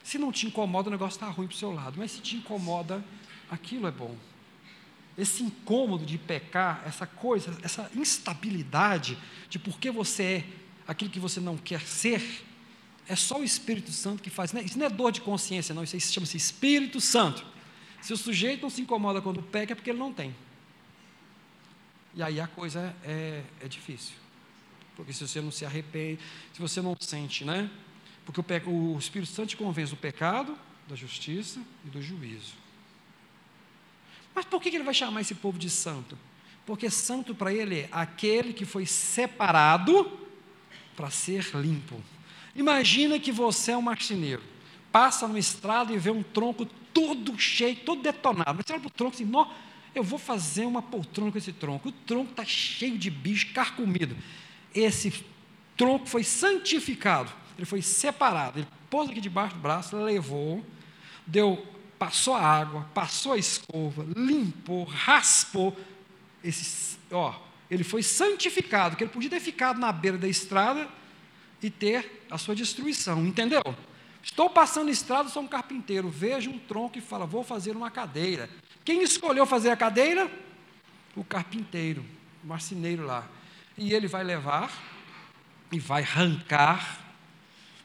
[0.04, 2.36] Se não te incomoda, o negócio está ruim para o seu lado, mas se te
[2.36, 3.02] incomoda,
[3.50, 4.14] aquilo é bom.
[5.16, 9.16] Esse incômodo de pecar, essa coisa, essa instabilidade
[9.48, 10.44] de por que você é
[10.86, 12.44] aquilo que você não quer ser,
[13.08, 14.52] é só o Espírito Santo que faz.
[14.52, 17.42] Isso não é dor de consciência, não, isso chama-se Espírito Santo.
[18.02, 20.36] Se o sujeito não se incomoda quando peca, é porque ele não tem.
[22.16, 24.14] E aí a coisa é, é difícil.
[24.96, 26.18] Porque se você não se arrepende,
[26.52, 27.70] se você não sente, né?
[28.24, 32.54] Porque o, o Espírito Santo te convence do pecado, da justiça e do juízo.
[34.34, 36.18] Mas por que ele vai chamar esse povo de santo?
[36.64, 40.18] Porque santo para ele é aquele que foi separado
[40.96, 42.02] para ser limpo.
[42.54, 44.42] Imagina que você é um marceneiro,
[44.90, 48.62] passa no estrado e vê um tronco todo cheio, todo detonado.
[48.62, 49.46] Você olha para o tronco assim, nó,
[49.96, 51.88] eu vou fazer uma poltrona com esse tronco.
[51.88, 54.14] O tronco está cheio de bicho, carcomido.
[54.74, 55.24] Esse
[55.76, 58.58] tronco foi santificado, ele foi separado.
[58.58, 60.64] Ele pôs aqui debaixo do braço, levou,
[61.26, 61.66] deu,
[61.98, 65.74] passou a água, passou a escova, limpou, raspou.
[66.44, 67.34] Esse, ó,
[67.70, 70.86] ele foi santificado, que ele podia ter ficado na beira da estrada
[71.62, 73.62] e ter a sua destruição, entendeu?
[74.22, 78.50] Estou passando estrada, sou um carpinteiro, vejo um tronco e fala, vou fazer uma cadeira.
[78.86, 80.30] Quem escolheu fazer a cadeira?
[81.16, 82.04] O carpinteiro,
[82.44, 83.26] o marceneiro lá.
[83.76, 84.70] E ele vai levar
[85.72, 87.00] e vai arrancar,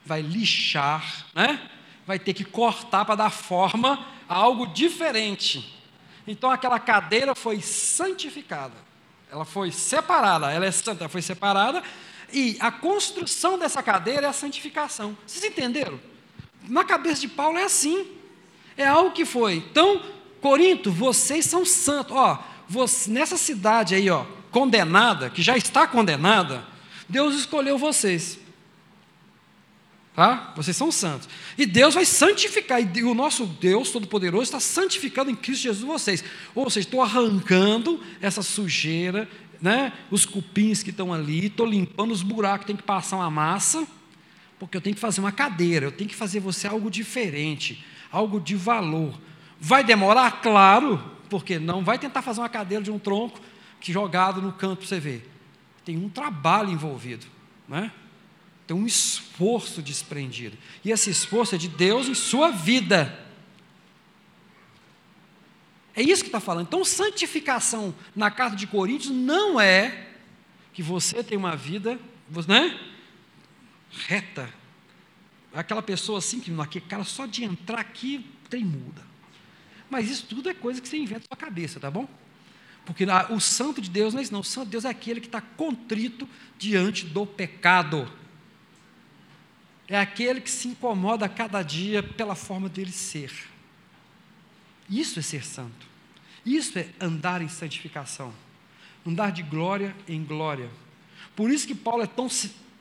[0.06, 1.70] vai lixar, né?
[2.06, 5.76] vai ter que cortar para dar forma a algo diferente.
[6.28, 8.76] Então aquela cadeira foi santificada,
[9.32, 11.82] ela foi separada, ela é santa, ela foi separada,
[12.32, 15.18] e a construção dessa cadeira é a santificação.
[15.26, 15.99] Vocês entenderam?
[16.70, 18.06] Na cabeça de Paulo é assim.
[18.78, 19.56] É algo que foi.
[19.56, 20.02] Então,
[20.42, 22.12] Corinto, vocês são santos.
[22.12, 26.66] Ó, você, nessa cidade aí, ó, condenada, que já está condenada,
[27.08, 28.39] Deus escolheu vocês.
[30.16, 30.52] Tá?
[30.56, 31.30] Vocês são santos.
[31.58, 32.82] E Deus vai santificar.
[32.82, 36.24] E o nosso Deus Todo-Poderoso está santificando em Cristo Jesus vocês.
[36.54, 39.30] Ou seja, estou arrancando essa sujeira,
[39.62, 39.94] né?
[40.10, 43.88] os cupins que estão ali, estou limpando os buracos, tem que passar uma massa,
[44.60, 48.39] porque eu tenho que fazer uma cadeira, eu tenho que fazer você algo diferente, algo
[48.39, 49.14] de valor.
[49.64, 50.41] Vai demorar?
[50.41, 50.99] Claro,
[51.30, 53.39] porque não vai tentar fazer uma cadeira de um tronco
[53.80, 55.32] que jogado no canto você ver.
[55.86, 57.28] Tem um trabalho envolvido,
[57.70, 57.91] né?
[58.66, 60.57] tem um esforço desprendido.
[60.84, 63.24] E esse esforço é de Deus em sua vida.
[65.95, 66.66] É isso que está falando.
[66.68, 70.07] Então, santificação na carta de Coríntios não é
[70.74, 71.99] que você tem uma vida
[72.47, 72.80] né,
[74.07, 74.51] reta.
[75.53, 79.11] Aquela pessoa assim, que aquele cara só de entrar aqui tem muda.
[79.92, 82.08] Mas isso tudo é coisa que você inventa na sua cabeça, tá bom?
[82.86, 84.39] Porque o santo de Deus não é isso, não.
[84.39, 86.28] O santo de Deus é aquele que está contrito
[86.58, 88.10] diante do pecado.
[89.89, 93.34] É aquele que se incomoda a cada dia pela forma dele ser.
[94.89, 95.86] Isso é ser santo.
[96.46, 98.34] Isso é andar em santificação.
[99.06, 100.70] Andar de glória em glória.
[101.36, 102.30] Por isso que Paulo é tão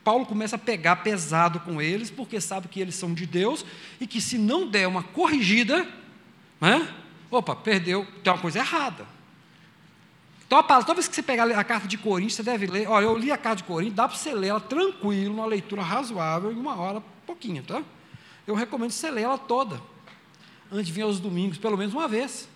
[0.05, 3.67] Paulo começa a pegar pesado com eles, porque sabe que eles são de Deus
[4.01, 5.87] e que se não der uma corrigida,
[6.61, 6.95] né?
[7.31, 9.07] Opa, perdeu, tem uma coisa errada.
[10.47, 12.89] Então, toda vez que você pegar a carta de Coríntios, você deve ler.
[12.89, 15.81] Olha, eu li a carta de Coríntios, dá para você ler ela tranquilo, uma leitura
[15.81, 17.83] razoável, em uma hora, pouquinho, tá?
[18.47, 19.81] Eu recomendo você ler ela toda,
[20.73, 22.49] antes de vir aos domingos, pelo menos uma vez.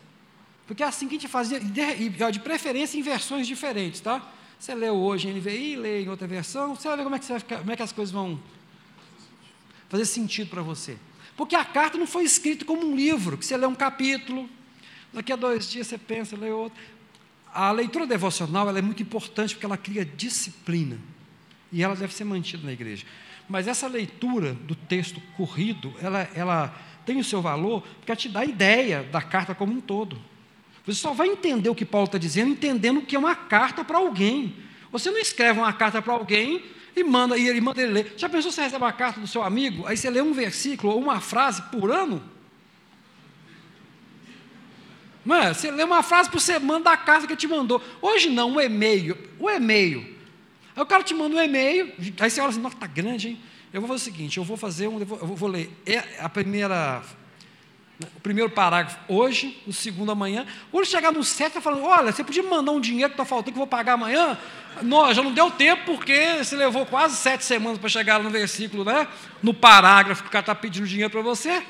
[0.66, 4.20] Porque é assim que a gente fazia, de, de preferência em versões diferentes, tá?
[4.58, 7.26] Você lê hoje em NVI, lê em outra versão, você vai ver como é que,
[7.26, 8.40] ficar, como é que as coisas vão
[9.88, 10.96] fazer sentido para você.
[11.36, 14.48] Porque a carta não foi escrita como um livro, que você lê um capítulo,
[15.12, 16.78] daqui a dois dias você pensa, lê outro.
[17.52, 20.98] A leitura devocional é muito importante porque ela cria disciplina.
[21.72, 23.04] E ela deve ser mantida na igreja.
[23.48, 26.74] Mas essa leitura do texto corrido, ela, ela
[27.04, 30.20] tem o seu valor porque ela te dá a ideia da carta como um todo.
[30.86, 33.98] Você só vai entender o que Paulo está dizendo entendendo que é uma carta para
[33.98, 34.54] alguém.
[34.92, 36.62] Você não escreve uma carta para alguém
[36.96, 38.14] e manda, e ele manda ele ler.
[38.16, 40.92] Já pensou se você recebe uma carta do seu amigo, aí você lê um versículo
[40.92, 42.22] ou uma frase por ano?
[45.26, 45.54] É?
[45.54, 47.82] Você lê uma frase por semana da carta que te mandou.
[48.02, 49.16] Hoje não, o e-mail.
[49.38, 50.14] O e-mail.
[50.76, 53.40] Aí o cara te manda um e-mail, aí você olha assim, nossa, está grande, hein?
[53.72, 55.70] Eu vou fazer o seguinte, eu vou fazer um, eu vou, eu vou ler
[56.18, 57.02] a primeira
[58.00, 60.46] o primeiro parágrafo hoje, o segundo amanhã.
[60.70, 63.56] Quando chegar no está falando: olha, você podia mandar um dinheiro que está faltando que
[63.56, 64.36] eu vou pagar amanhã?
[64.82, 68.84] Não, já não deu tempo, porque você levou quase sete semanas para chegar no versículo,
[68.84, 69.06] né?
[69.40, 71.62] No parágrafo que o cara está pedindo dinheiro para você.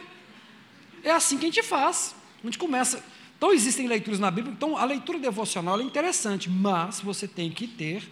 [1.03, 2.15] É assim que a gente faz.
[2.43, 3.05] A gente começa.
[3.37, 4.55] Então, existem leituras na Bíblia.
[4.55, 8.03] Então, a leitura devocional é interessante, mas você tem que ter,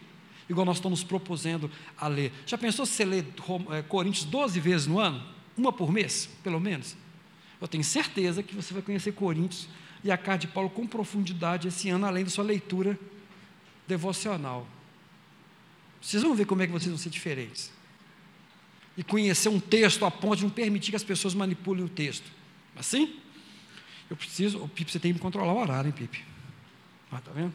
[0.49, 2.31] igual nós estamos proposendo a ler.
[2.45, 3.25] Já pensou se você lê
[3.71, 5.23] é, Coríntios 12 vezes no ano?
[5.57, 6.97] Uma por mês, pelo menos?
[7.63, 9.69] Eu tenho certeza que você vai conhecer Coríntios
[10.03, 12.99] e a carta de Paulo com profundidade esse ano, além da sua leitura
[13.87, 14.67] devocional.
[16.01, 17.73] Vocês vão ver como é que vocês vão ser diferentes.
[18.97, 22.29] E conhecer um texto a ponto de não permitir que as pessoas manipulem o texto.
[22.75, 23.17] Assim?
[24.11, 24.59] Eu preciso.
[24.59, 26.25] O Pipe, você tem que controlar o horário, hein, Pipe?
[27.13, 27.55] Ah, tá vendo?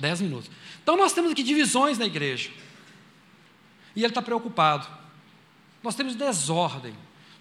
[0.00, 0.50] Dez minutos.
[0.82, 2.50] Então nós temos aqui divisões na igreja.
[3.94, 4.88] E ele está preocupado.
[5.82, 6.94] Nós temos desordem.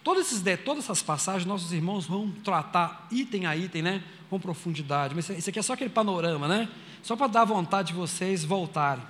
[0.03, 4.03] Todas, esses, todas essas passagens, nossos irmãos vão tratar item a item, né?
[4.29, 5.15] Com profundidade.
[5.15, 6.67] Mas isso aqui é só aquele panorama, né?
[7.01, 9.03] Só para dar vontade de vocês voltarem.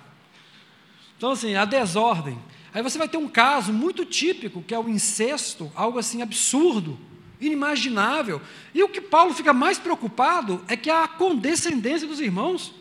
[1.18, 2.38] Então, assim, a desordem.
[2.74, 6.98] Aí você vai ter um caso muito típico, que é o incesto, algo assim absurdo,
[7.42, 8.40] inimaginável.
[8.74, 12.74] E o que Paulo fica mais preocupado é que a condescendência dos irmãos.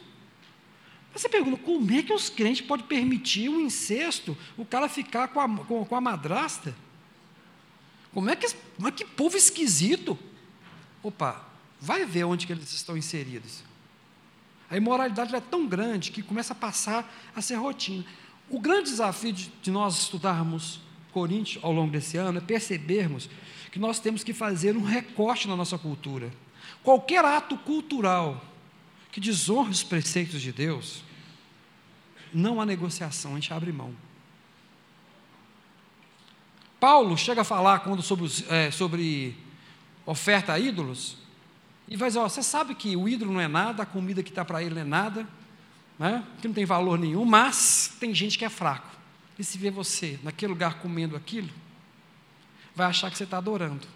[1.14, 5.40] Você pergunta, como é que os crentes podem permitir um incesto, o cara ficar com
[5.40, 6.74] a, com, com a madrasta?
[8.12, 8.46] Como é que,
[8.76, 10.18] como é que povo esquisito?
[11.02, 11.44] Opa,
[11.80, 13.62] vai ver onde que eles estão inseridos.
[14.70, 18.04] A imoralidade é tão grande que começa a passar a ser rotina.
[18.48, 20.80] O grande desafio de, de nós estudarmos
[21.12, 23.28] Coríntios ao longo desse ano é percebermos
[23.70, 26.32] que nós temos que fazer um recorte na nossa cultura.
[26.82, 28.42] Qualquer ato cultural
[29.10, 31.04] que desonre os preceitos de Deus,
[32.32, 33.94] não há negociação, a gente abre mão.
[36.82, 39.36] Paulo chega a falar quando sobre, é, sobre
[40.04, 41.16] oferta a ídolos,
[41.86, 44.30] e vai dizer, ó, você sabe que o ídolo não é nada, a comida que
[44.30, 45.28] está para ele não é nada,
[45.96, 46.24] né?
[46.40, 48.88] que não tem valor nenhum, mas tem gente que é fraco.
[49.38, 51.50] E se vê você naquele lugar comendo aquilo,
[52.74, 53.86] vai achar que você está adorando.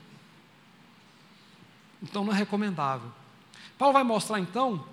[2.01, 3.11] Então não é recomendável.
[3.77, 4.87] Paulo vai mostrar então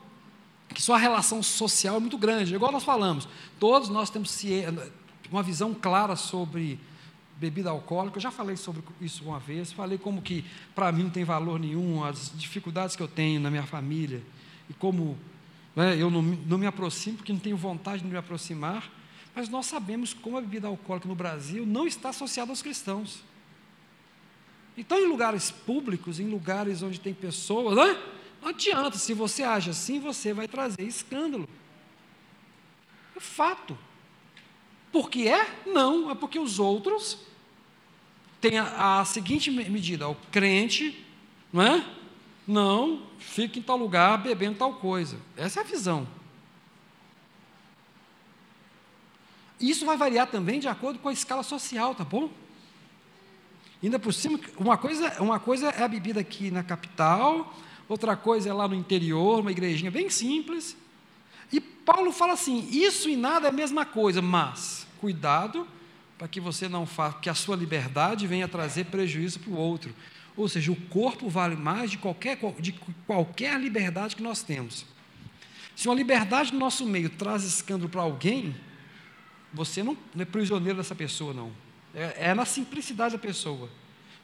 [0.74, 3.28] que sua relação social é muito grande, igual nós falamos.
[3.60, 4.36] Todos nós temos
[5.30, 6.80] uma visão clara sobre
[7.44, 8.18] bebida alcoólica.
[8.18, 11.60] Eu já falei sobre isso uma vez, falei como que para mim não tem valor
[11.60, 14.22] nenhum, as dificuldades que eu tenho na minha família
[14.70, 15.18] e como
[15.76, 18.90] né, eu não, não me aproximo porque não tenho vontade de me aproximar.
[19.36, 23.24] Mas nós sabemos como a bebida alcoólica no Brasil não está associada aos cristãos.
[24.78, 28.00] Então, em lugares públicos, em lugares onde tem pessoas, né?
[28.42, 31.48] não adianta, se você age assim, você vai trazer escândalo.
[33.16, 33.78] É fato.
[34.92, 35.64] Porque é?
[35.66, 37.18] Não, é porque os outros
[38.44, 41.06] têm a, a seguinte medida: o crente,
[41.52, 41.86] não é?
[42.46, 45.18] Não, fica em tal lugar bebendo tal coisa.
[45.38, 46.06] Essa é a visão.
[49.60, 52.30] Isso vai variar também de acordo com a escala social, tá bom?
[53.82, 57.54] Ainda por cima, uma coisa, uma coisa é a bebida aqui na capital,
[57.88, 60.76] outra coisa é lá no interior, uma igrejinha bem simples.
[61.50, 65.66] E Paulo fala assim: isso e nada é a mesma coisa, mas cuidado
[66.18, 69.94] para que você não faça, que a sua liberdade venha trazer prejuízo para o outro.
[70.36, 72.72] Ou seja, o corpo vale mais de qualquer, de
[73.06, 74.86] qualquer liberdade que nós temos.
[75.76, 78.56] Se uma liberdade no nosso meio traz escândalo para alguém,
[79.54, 81.52] você não, é prisioneiro dessa pessoa, não.
[81.94, 83.70] É, é na simplicidade da pessoa.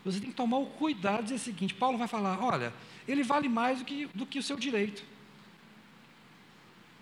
[0.04, 2.74] Você tem que tomar o cuidado de dizer o seguinte: Paulo vai falar, olha,
[3.08, 5.04] ele vale mais do que, do que o seu direito.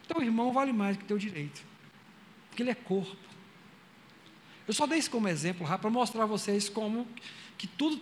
[0.08, 1.64] Teu irmão vale mais do que o teu direito.
[2.50, 3.27] Porque ele é corpo.
[4.68, 7.08] Eu só dei isso como exemplo para mostrar a vocês como
[7.58, 8.00] que tudo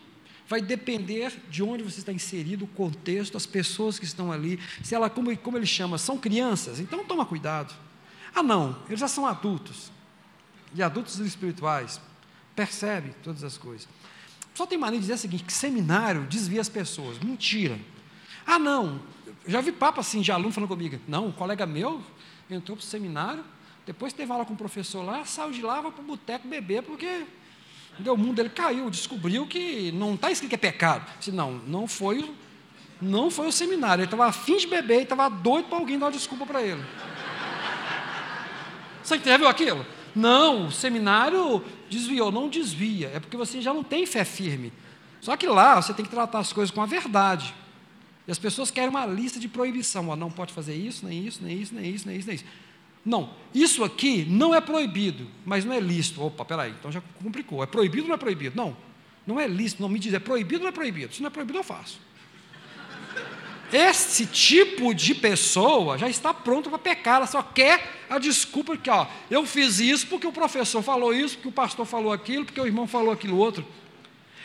[0.48, 4.60] vai depender de onde você está inserido, o contexto, as pessoas que estão ali.
[4.84, 7.74] Se ela, como, como ele chama, são crianças, então toma cuidado.
[8.34, 9.92] Ah, não, eles já são adultos.
[10.74, 12.02] E adultos espirituais
[12.56, 13.88] percebe todas as coisas.
[14.54, 17.20] Só tem mania de dizer o seguinte: que seminário desvia as pessoas.
[17.20, 17.80] Mentira.
[18.46, 19.02] Ah, não.
[19.48, 21.00] Já vi papo assim de aluno falando comigo.
[21.08, 22.02] Não, um colega meu
[22.50, 23.44] entrou para o seminário,
[23.86, 26.82] depois teve aula com o professor lá, saiu de lá, vai para o boteco beber,
[26.82, 27.26] porque
[28.00, 31.06] o mundo dele caiu, descobriu que não está escrito que é pecado.
[31.20, 32.34] Disse, não, não foi,
[33.02, 34.02] não foi o seminário.
[34.02, 36.84] Ele estava afim de beber e estava doido para alguém dar uma desculpa para ele.
[39.04, 39.86] Você viu aquilo?
[40.16, 42.32] Não, o seminário desviou.
[42.32, 44.74] Não desvia, é porque você já não tem fé firme.
[45.22, 47.54] Só que lá você tem que tratar as coisas com a verdade.
[48.28, 50.10] E as pessoas querem uma lista de proibição.
[50.10, 52.46] Ó, não pode fazer isso, nem isso, nem isso, nem isso, nem isso, nem isso.
[53.06, 56.24] Não, isso aqui não é proibido, mas não é lícito.
[56.24, 57.62] Opa, peraí, então já complicou.
[57.62, 58.58] É proibido ou não é proibido?
[58.58, 58.76] Não,
[59.28, 61.14] não é lícito, não me diz, é proibido ou não é proibido?
[61.14, 62.00] Se não é proibido, eu faço.
[63.72, 68.90] Esse tipo de pessoa já está pronto para pecar, ela só quer a desculpa que,
[68.90, 72.62] ó, eu fiz isso porque o professor falou isso, porque o pastor falou aquilo, porque
[72.62, 73.66] o irmão falou aquilo outro.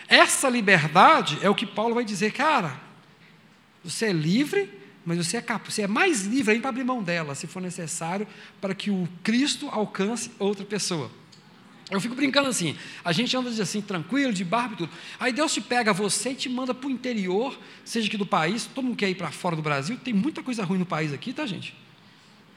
[0.08, 2.80] Essa liberdade é o que Paulo vai dizer, cara,
[3.84, 4.80] você é livre,
[5.11, 7.61] mas você é, capaz, você é mais livre ainda para abrir mão dela, se for
[7.61, 8.28] necessário,
[8.61, 11.11] para que o Cristo alcance outra pessoa.
[11.90, 14.90] Eu fico brincando assim, a gente anda assim, tranquilo, de barba e tudo.
[15.18, 18.66] Aí Deus te pega você e te manda para o interior, seja aqui do país,
[18.72, 21.32] todo mundo quer ir para fora do Brasil, tem muita coisa ruim no país aqui,
[21.32, 21.74] tá, gente?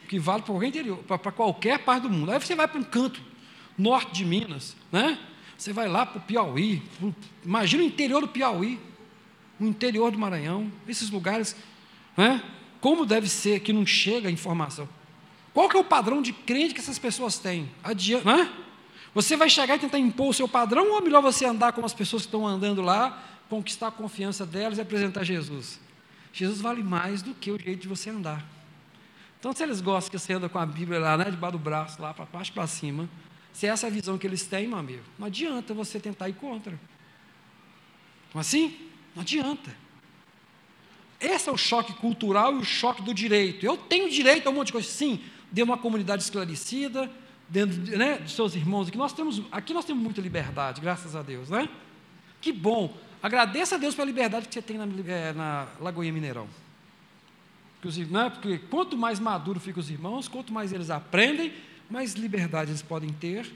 [0.08, 2.32] Que vale para qualquer interior, para qualquer parte do mundo.
[2.32, 3.20] Aí você vai para um canto,
[3.76, 5.18] norte de Minas, né?
[5.58, 8.80] Você vai lá para o Piauí, pro, imagina o interior do Piauí,
[9.60, 11.56] o interior do Maranhão, esses lugares,
[12.16, 12.44] né?
[12.80, 14.88] Como deve ser que não chega a informação?
[15.54, 17.70] Qual que é o padrão de crente que essas pessoas têm?
[18.26, 18.50] Né?
[19.14, 21.86] Você vai chegar e tentar impor o seu padrão ou é melhor você andar como
[21.86, 25.80] as pessoas que estão andando lá, conquistar a confiança delas e apresentar Jesus?
[26.34, 28.44] Jesus vale mais do que o jeito de você andar.
[29.40, 32.02] Então, se eles gostam que você anda com a Bíblia lá, né, debaixo do braço,
[32.02, 33.08] lá para baixo para cima,
[33.52, 36.34] se essa é a visão que eles têm, meu amigo, não adianta você tentar ir
[36.34, 36.80] contra.
[38.32, 38.76] Como assim?
[39.14, 39.83] Não adianta.
[41.24, 43.66] Esse é o choque cultural e o choque do direito.
[43.66, 44.88] Eu tenho direito a um monte de coisa.
[44.90, 47.10] Sim, de uma comunidade esclarecida,
[47.48, 48.98] dentro né, de seus irmãos aqui.
[48.98, 51.70] Nós temos, aqui nós temos muita liberdade, graças a Deus, né?
[52.42, 52.94] Que bom.
[53.22, 56.48] Agradeça a Deus pela liberdade que você tem na, é, na Lagoinha Mineirão.
[57.80, 61.54] Porque, né, porque quanto mais maduro ficam os irmãos, quanto mais eles aprendem,
[61.90, 63.50] mais liberdade eles podem ter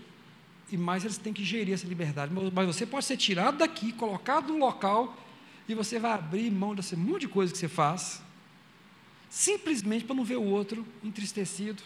[0.71, 2.31] e mais eles têm que gerir essa liberdade.
[2.53, 5.17] Mas você pode ser tirado daqui, colocado no local
[5.67, 8.21] e você vai abrir mão desse monte de coisa que você faz,
[9.29, 11.83] simplesmente para não ver o outro entristecido,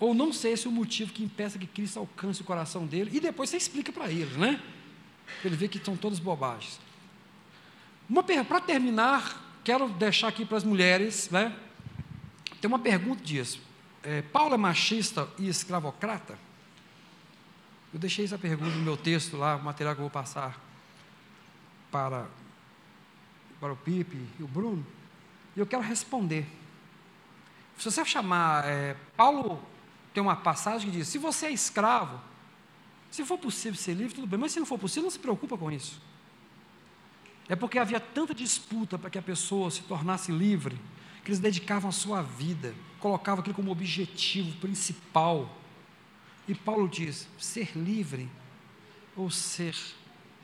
[0.00, 3.20] ou não ser esse o motivo que impeça que Cristo alcance o coração dele, e
[3.20, 4.62] depois você explica para eles, né?
[5.44, 6.80] Ele vê que são todas bobagens.
[8.48, 11.54] Para terminar, quero deixar aqui para as mulheres, né?
[12.60, 13.60] Tem uma pergunta disso.
[14.02, 16.38] É, Paulo é machista e escravocrata?
[17.92, 20.58] Eu deixei essa pergunta no meu texto lá, o material que eu vou passar
[21.90, 22.26] para,
[23.60, 24.84] para o Pipe e o Bruno,
[25.56, 26.46] e eu quero responder.
[27.76, 29.62] Se você chamar, é, Paulo
[30.12, 32.20] tem uma passagem que diz: se você é escravo,
[33.10, 35.56] se for possível ser livre, tudo bem, mas se não for possível, não se preocupa
[35.56, 36.00] com isso.
[37.48, 40.78] É porque havia tanta disputa para que a pessoa se tornasse livre,
[41.24, 45.56] que eles dedicavam a sua vida, colocavam aquilo como objetivo principal.
[46.46, 48.28] E Paulo diz: ser livre
[49.16, 49.74] ou ser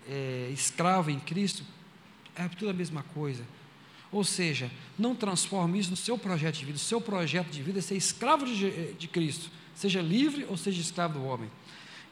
[0.08, 1.64] é, escravo em Cristo
[2.34, 3.44] é tudo a mesma coisa.
[4.10, 6.76] Ou seja, não transforme isso no seu projeto de vida.
[6.76, 10.80] O seu projeto de vida é ser escravo de, de Cristo, seja livre ou seja
[10.80, 11.50] escravo do homem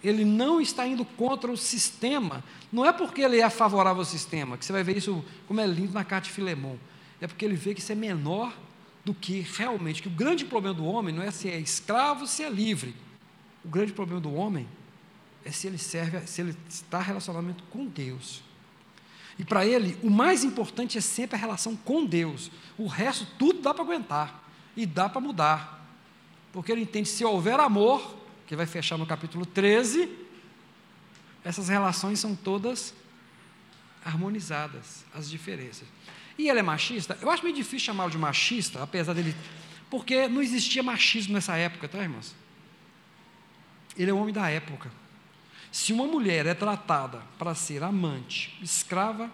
[0.02, 2.42] ele não está indo contra o sistema.
[2.72, 5.66] Não é porque ele é favorável ao sistema, que você vai ver isso como é
[5.66, 6.78] lindo na carta de Filemão.
[7.20, 8.52] É porque ele vê que isso é menor
[9.04, 12.42] do que realmente, que o grande problema do homem não é se é escravo, se
[12.42, 12.94] é livre.
[13.64, 14.66] O grande problema do homem
[15.44, 18.42] é se ele serve, se ele está em relacionamento com Deus.
[19.38, 22.50] E para ele, o mais importante é sempre a relação com Deus.
[22.76, 24.42] O resto, tudo dá para aguentar
[24.76, 25.86] e dá para mudar.
[26.52, 28.16] Porque ele entende se houver amor,
[28.46, 30.08] que vai fechar no capítulo 13,
[31.44, 32.94] essas relações são todas
[34.04, 35.88] harmonizadas, as diferenças.
[36.38, 37.18] E ele é machista?
[37.20, 39.34] Eu acho meio difícil chamá-lo de machista, apesar dele.
[39.90, 42.34] Porque não existia machismo nessa época, tá, irmãos?
[43.96, 44.90] Ele é o homem da época.
[45.72, 49.30] Se uma mulher é tratada para ser amante, escrava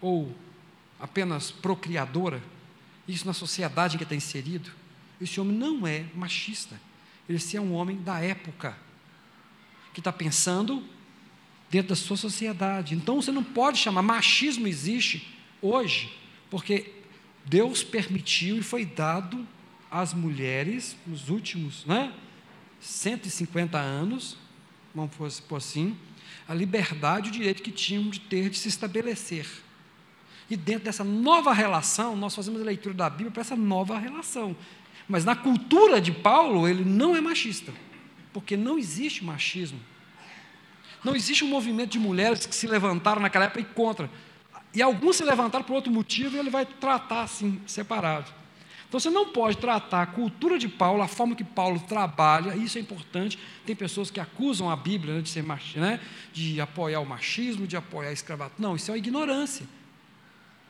[0.00, 0.34] ou
[0.98, 2.42] apenas procriadora,
[3.06, 4.72] isso na sociedade em que está inserido,
[5.20, 6.80] esse homem não é machista.
[7.28, 8.76] Esse é um homem da época,
[9.94, 10.84] que está pensando
[11.70, 12.96] dentro da sua sociedade.
[12.96, 16.12] Então você não pode chamar, machismo existe hoje,
[16.50, 16.92] porque
[17.44, 19.46] Deus permitiu e foi dado
[19.88, 22.12] às mulheres, nos últimos né,
[22.80, 24.41] 150 anos,
[24.94, 25.96] vamos por assim,
[26.48, 29.46] a liberdade e o direito que tinham de ter de se estabelecer.
[30.50, 34.54] E dentro dessa nova relação, nós fazemos a leitura da Bíblia para essa nova relação.
[35.08, 37.72] Mas na cultura de Paulo, ele não é machista,
[38.32, 39.80] porque não existe machismo.
[41.04, 44.10] Não existe um movimento de mulheres que se levantaram naquela época e contra.
[44.74, 48.32] E alguns se levantaram por outro motivo e ele vai tratar assim, separado.
[48.92, 52.76] Então você não pode tratar a cultura de Paulo, a forma que Paulo trabalha, isso
[52.76, 53.38] é importante.
[53.64, 55.42] Tem pessoas que acusam a Bíblia né, de ser
[55.76, 55.98] né,
[56.30, 58.54] de apoiar o machismo, de apoiar a escravatura.
[58.58, 59.66] Não, isso é uma ignorância.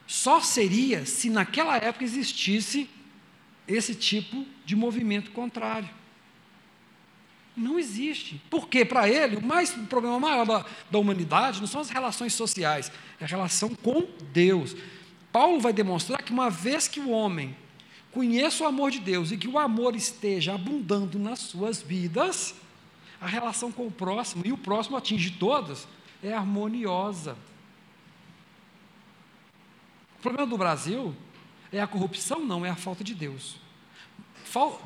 [0.07, 2.89] Só seria se naquela época existisse
[3.67, 5.89] esse tipo de movimento contrário.
[7.57, 8.41] Não existe.
[8.49, 12.33] Porque, para ele, o, mais, o problema maior da, da humanidade não são as relações
[12.33, 14.77] sociais, é a relação com Deus.
[15.29, 17.53] Paulo vai demonstrar que uma vez que o homem
[18.13, 22.53] conheça o amor de Deus e que o amor esteja abundando nas suas vidas,
[23.19, 25.87] a relação com o próximo, e o próximo atinge todas,
[26.21, 27.35] é harmoniosa.
[30.19, 31.15] O problema do Brasil
[31.71, 32.45] é a corrupção?
[32.45, 33.61] Não, é a falta de Deus.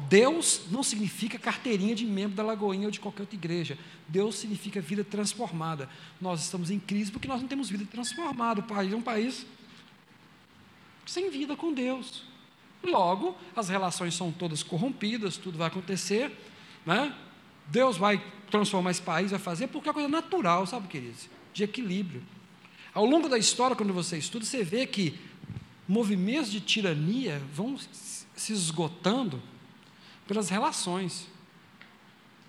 [0.08, 3.78] Deus não significa carteirinha de membro da Lagoinha ou de qualquer outra igreja.
[4.08, 5.90] Deus significa vida transformada.
[6.22, 8.62] Nós estamos em crise porque nós não temos vida transformada.
[8.62, 9.46] O país é um país
[11.06, 12.24] sem vida com Deus.
[12.88, 16.32] Logo, as relações são todas corrompidas, tudo vai acontecer.
[16.86, 17.14] Né?
[17.68, 21.30] Deus vai transformar esse país, vai fazer, porque é coisa natural, sabe, queridos?
[21.54, 22.24] De equilíbrio.
[22.94, 25.20] Ao longo da história, quando você estuda, você vê que
[25.88, 27.78] movimentos de tirania vão
[28.36, 29.42] se esgotando
[30.26, 31.28] pelas relações.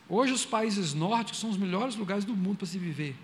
[0.09, 3.15] Hoje, os países nórdicos são os melhores lugares do mundo para se viver,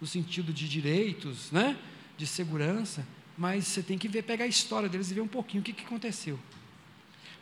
[0.00, 1.78] no sentido de direitos, né?
[2.16, 3.06] de segurança,
[3.36, 5.72] mas você tem que ver, pegar a história deles e ver um pouquinho o que,
[5.84, 6.38] aconteceu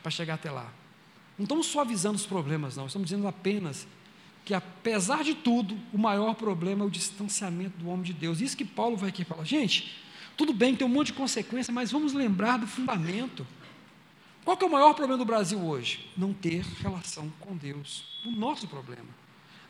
[0.03, 0.73] para chegar até lá.
[1.37, 3.87] Não estamos suavizando os problemas, não, estamos dizendo apenas
[4.45, 8.41] que, apesar de tudo, o maior problema é o distanciamento do homem de Deus.
[8.41, 9.45] Isso que Paulo vai aqui falar.
[9.45, 9.97] Gente,
[10.37, 13.47] tudo bem, tem um monte de consequência, mas vamos lembrar do fundamento.
[14.45, 16.11] Qual é o maior problema do Brasil hoje?
[16.17, 18.05] Não ter relação com Deus.
[18.25, 19.09] O nosso problema.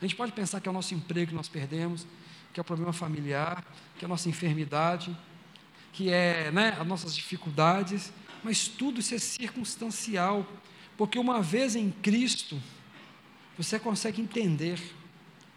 [0.01, 2.07] A gente pode pensar que é o nosso emprego que nós perdemos,
[2.53, 3.63] que é o problema familiar,
[3.97, 5.15] que é a nossa enfermidade,
[5.91, 8.11] que é né, as nossas dificuldades,
[8.43, 10.45] mas tudo isso é circunstancial,
[10.97, 12.61] porque uma vez em Cristo,
[13.57, 14.79] você consegue entender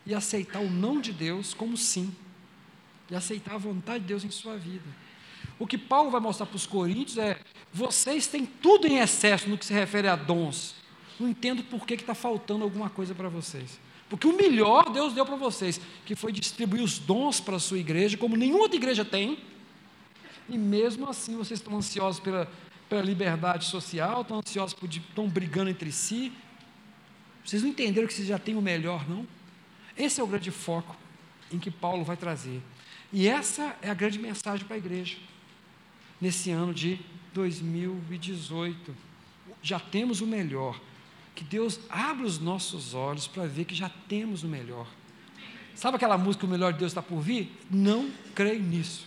[0.07, 2.15] e aceitar o não de Deus como sim,
[3.11, 4.85] e aceitar a vontade de Deus em sua vida.
[5.59, 7.39] O que Paulo vai mostrar para os coríntios é:
[7.73, 10.75] vocês têm tudo em excesso no que se refere a dons.
[11.19, 13.79] Não entendo por que está faltando alguma coisa para vocês.
[14.09, 17.79] Porque o melhor Deus deu para vocês, que foi distribuir os dons para a sua
[17.79, 19.39] igreja, como nenhuma outra igreja tem.
[20.49, 22.51] E mesmo assim vocês estão ansiosos pela,
[22.89, 26.33] pela liberdade social, estão ansiosos por estão brigando entre si.
[27.45, 29.27] Vocês não entenderam que vocês já têm o melhor, não?
[29.97, 30.97] Esse é o grande foco
[31.53, 32.61] em que Paulo vai trazer.
[33.13, 35.17] E essa é a grande mensagem para a igreja,
[36.21, 36.99] nesse ano de
[37.33, 38.95] 2018.
[39.63, 40.81] Já temos o melhor.
[41.35, 44.87] Que Deus abra os nossos olhos para ver que já temos o melhor.
[45.75, 47.53] Sabe aquela música O Melhor de Deus está por vir?
[47.69, 49.07] Não creio nisso.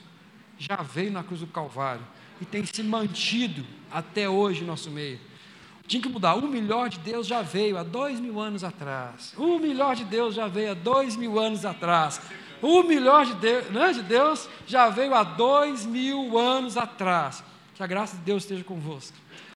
[0.57, 2.05] Já veio na cruz do Calvário
[2.41, 5.19] e tem se mantido até hoje em nosso meio.
[5.87, 6.35] Tinha que mudar.
[6.35, 9.33] O melhor de Deus já veio há dois mil anos atrás.
[9.37, 12.19] O melhor de Deus já veio há dois mil anos atrás.
[12.61, 17.43] O melhor de Deus, né, de Deus já veio há dois mil anos atrás.
[17.73, 19.15] Que a graça de Deus esteja convosco.